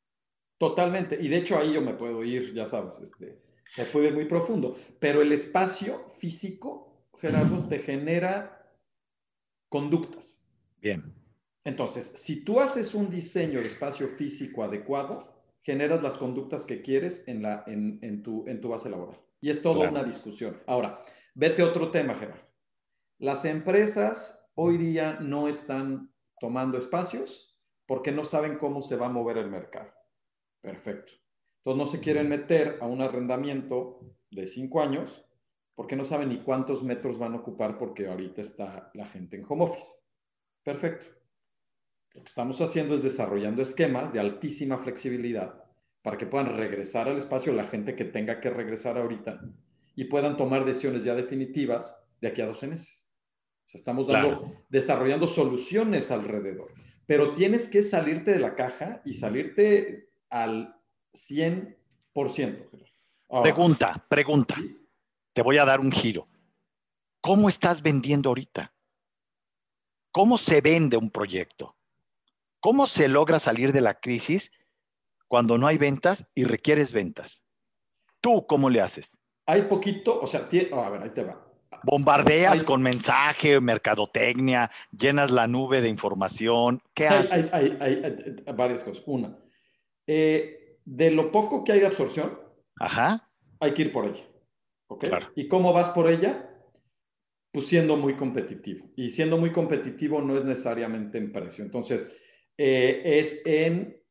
Totalmente. 0.59 1.17
Y 1.19 1.29
de 1.29 1.39
hecho 1.39 1.57
ahí 1.57 1.73
yo 1.73 1.81
me 1.81 1.95
puedo 1.95 2.23
ir, 2.23 2.53
ya 2.53 2.67
sabes, 2.67 2.99
este, 3.03 3.41
me 3.79 3.87
puedo 3.87 4.07
ir 4.09 4.15
muy 4.15 4.27
profundo. 4.27 4.77
Pero 4.99 5.23
el 5.23 5.33
espacio 5.33 6.11
físico, 6.11 6.88
Gerardo, 7.19 7.69
te 7.69 7.81
genera 7.81 8.73
conductas. 9.69 10.45
Bien. 10.81 11.15
Entonces, 11.65 12.13
si 12.17 12.45
tú 12.45 12.61
haces 12.61 12.95
un 12.95 13.11
diseño 13.11 13.61
de 13.61 13.67
espacio 13.67 14.09
físico 14.09 14.63
adecuado, 14.63 15.35
generas 15.63 16.03
las 16.03 16.17
conductas 16.17 16.65
que 16.65 16.81
quieres 16.81 17.27
en, 17.29 17.43
la, 17.43 17.65
en, 17.67 18.23
tu, 18.23 18.47
en 18.47 18.61
tu 18.61 18.69
base 18.71 18.89
laboral. 18.89 19.19
Y 19.41 19.51
es 19.51 19.61
toda 19.61 19.91
una 19.91 20.03
discusión. 20.03 20.61
Ahora, 20.67 21.05
Vete 21.41 21.63
otro 21.63 21.93
tema, 21.93 22.17
Gerardo. 22.17 22.43
Las 23.21 23.45
empresas 23.45 24.51
hoy 24.57 24.77
día 24.77 25.21
no 25.21 25.47
están 25.47 26.13
tomando 26.41 26.79
espacios 26.79 27.57
porque 27.87 28.11
no 28.11 28.25
saben 28.25 28.59
cómo 28.59 28.83
se 28.83 28.97
va 28.97 29.07
a 29.07 29.11
mover 29.11 29.39
el 29.39 29.49
mercado. 29.49 29.89
Perfecto. 30.61 31.13
Entonces 31.59 31.79
no 31.79 31.87
se 31.87 32.01
quieren 32.01 32.29
meter 32.29 32.79
a 32.81 32.89
un 32.89 33.03
arrendamiento 33.03 34.01
de 34.33 34.49
cinco 34.49 34.83
años 34.83 35.25
porque 35.79 35.95
no 35.95 36.05
saben 36.05 36.31
ni 36.31 36.39
cuántos 36.39 36.83
metros 36.83 37.21
van 37.21 37.35
a 37.35 37.37
ocupar 37.37 37.79
porque 37.79 38.09
ahorita 38.09 38.43
está 38.43 38.91
la 38.95 39.07
gente 39.07 39.37
en 39.37 39.45
home 39.49 39.63
office. 39.63 39.87
Perfecto. 40.65 41.07
Lo 42.15 42.23
que 42.23 42.27
estamos 42.27 42.61
haciendo 42.61 42.97
es 42.97 43.05
desarrollando 43.05 43.63
esquemas 43.63 44.13
de 44.13 44.19
altísima 44.19 44.79
flexibilidad 44.79 45.63
para 46.03 46.19
que 46.19 46.27
puedan 46.27 46.57
regresar 46.57 47.09
al 47.09 47.17
espacio 47.17 47.53
la 47.53 47.63
gente 47.63 47.95
que 47.95 48.05
tenga 48.05 48.41
que 48.41 48.51
regresar 48.51 48.99
ahorita 48.99 49.41
y 49.95 50.07
puedan 50.07 50.37
tomar 50.37 50.65
decisiones 50.65 51.05
ya 51.05 51.15
definitivas 51.15 51.97
de 52.21 52.27
aquí 52.27 52.41
a 52.41 52.47
12 52.47 52.67
meses. 52.67 53.09
O 53.65 53.71
sea, 53.71 53.79
estamos 53.79 54.09
desarrollando 54.69 55.29
soluciones 55.29 56.11
alrededor, 56.11 56.75
pero 57.07 57.35
tienes 57.35 57.69
que 57.69 57.85
salirte 57.85 58.33
de 58.33 58.41
la 58.41 58.57
caja 58.57 59.01
y 59.05 59.13
salirte 59.13 60.11
al 60.29 60.75
100%. 61.15 61.77
pregunta, 63.45 64.05
pregunta. 64.09 64.57
Te 65.39 65.43
voy 65.45 65.57
a 65.59 65.65
dar 65.65 65.79
un 65.79 65.93
giro. 65.93 66.27
¿Cómo 67.21 67.49
estás 67.49 67.81
vendiendo 67.81 68.31
ahorita? 68.31 68.75
¿Cómo 70.11 70.37
se 70.37 70.61
vende 70.61 70.97
un 70.97 71.13
proyecto? 71.13 71.77
¿Cómo 72.59 72.89
se 72.89 73.07
logra 73.07 73.39
salir 73.39 73.73
de 73.73 73.81
la 73.81 74.01
crisis 74.01 74.51
cuando 75.29 75.57
no 75.57 75.69
hay 75.69 75.79
ventas 75.79 76.27
y 76.35 76.43
requieres 76.43 76.91
ventas? 76.91 77.45
¿Tú 78.21 78.49
cómo 78.49 78.69
le 78.69 78.81
haces? 78.81 79.17
hay 79.47 79.63
poquito, 79.63 80.19
o 80.19 80.27
sea, 80.27 80.49
oh, 80.73 80.81
a 80.81 80.91
ver, 80.91 81.03
ahí 81.03 81.11
te 81.11 81.23
va. 81.23 81.41
Bombardeas 81.85 82.65
con 82.65 82.83
mensaje, 82.83 83.61
mercadotecnia, 83.61 84.73
llenas 84.91 85.31
la 85.31 85.47
nube 85.47 85.81
de 85.81 85.89
información. 85.89 86.83
¿Qué 86.95 87.07
haces? 87.07 87.55
Hay, 87.55 87.79
hay, 87.79 88.43
varias 88.57 88.83
cosas. 88.83 89.05
Una, 89.07 89.39
eh, 90.05 90.81
de 90.85 91.13
lo 91.13 91.31
poco 91.31 91.63
que 91.63 91.71
hay 91.71 91.79
de 91.79 91.87
absorción, 91.87 92.41
Ajá. 92.81 93.31
hay 93.61 93.73
que 93.73 93.83
ir 93.83 93.93
por 93.93 94.05
ella. 94.07 94.28
¿Y 95.35 95.49
cómo 95.49 95.73
vas 95.73 95.91
por 95.91 96.11
ella? 96.11 96.51
Pues 97.53 97.67
siendo 97.67 97.97
muy 97.97 98.15
competitivo. 98.15 98.91
Y 98.97 99.11
siendo 99.11 99.39
muy 99.39 99.53
competitivo 99.53 100.21
no 100.21 100.37
es 100.37 100.45
necesariamente 100.45 101.19
en 101.19 101.33
precio. 101.33 101.65
Entonces, 101.65 102.11
eh, 102.57 103.03
es 103.05 103.43
en 103.47 104.03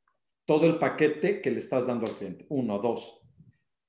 todo 0.46 0.66
el 0.68 0.78
paquete 0.78 1.42
que 1.42 1.52
le 1.52 1.60
estás 1.60 1.88
dando 1.88 2.06
al 2.06 2.14
cliente. 2.14 2.46
Uno, 2.50 2.80
dos, 2.80 3.22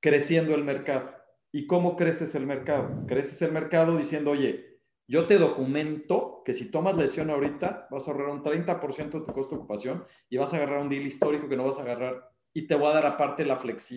creciendo 0.01 0.55
el 0.55 0.65
mercado. 0.65 1.15
¿Y 1.53 1.67
cómo 1.67 1.97
creces 1.97 2.35
el 2.35 2.47
mercado? 2.47 3.07
Creces 3.07 3.41
el 3.43 3.53
mercado 3.53 3.97
diciendo, 3.97 4.33
oye, 4.33 4.81
yo 5.07 5.27
te 5.27 5.39
documento 5.39 6.43
que 6.45 6.53
si 6.53 6.71
tomas 6.71 6.97
la 6.97 7.05
decisión 7.05 7.31
ahorita, 7.31 7.89
vas 7.91 8.07
a 8.07 8.11
ahorrar 8.11 8.29
un 8.29 8.43
30% 8.43 9.21
de 9.21 9.25
tu 9.25 9.33
costo 9.33 9.55
de 9.55 9.61
ocupación 9.63 10.05
y 10.29 10.37
vas 10.37 10.53
a 10.53 10.57
agarrar 10.57 10.81
un 10.81 10.91
deal 10.91 11.07
histórico 11.07 11.49
que 11.49 11.57
no 11.57 11.65
vas 11.65 11.79
a 11.79 11.83
agarrar 11.83 12.31
y 12.53 12.67
te 12.67 12.75
voy 12.75 12.89
a 12.89 12.95
dar 12.95 13.07
aparte 13.07 13.47
la 13.47 13.57
flexibilidad 13.57 13.89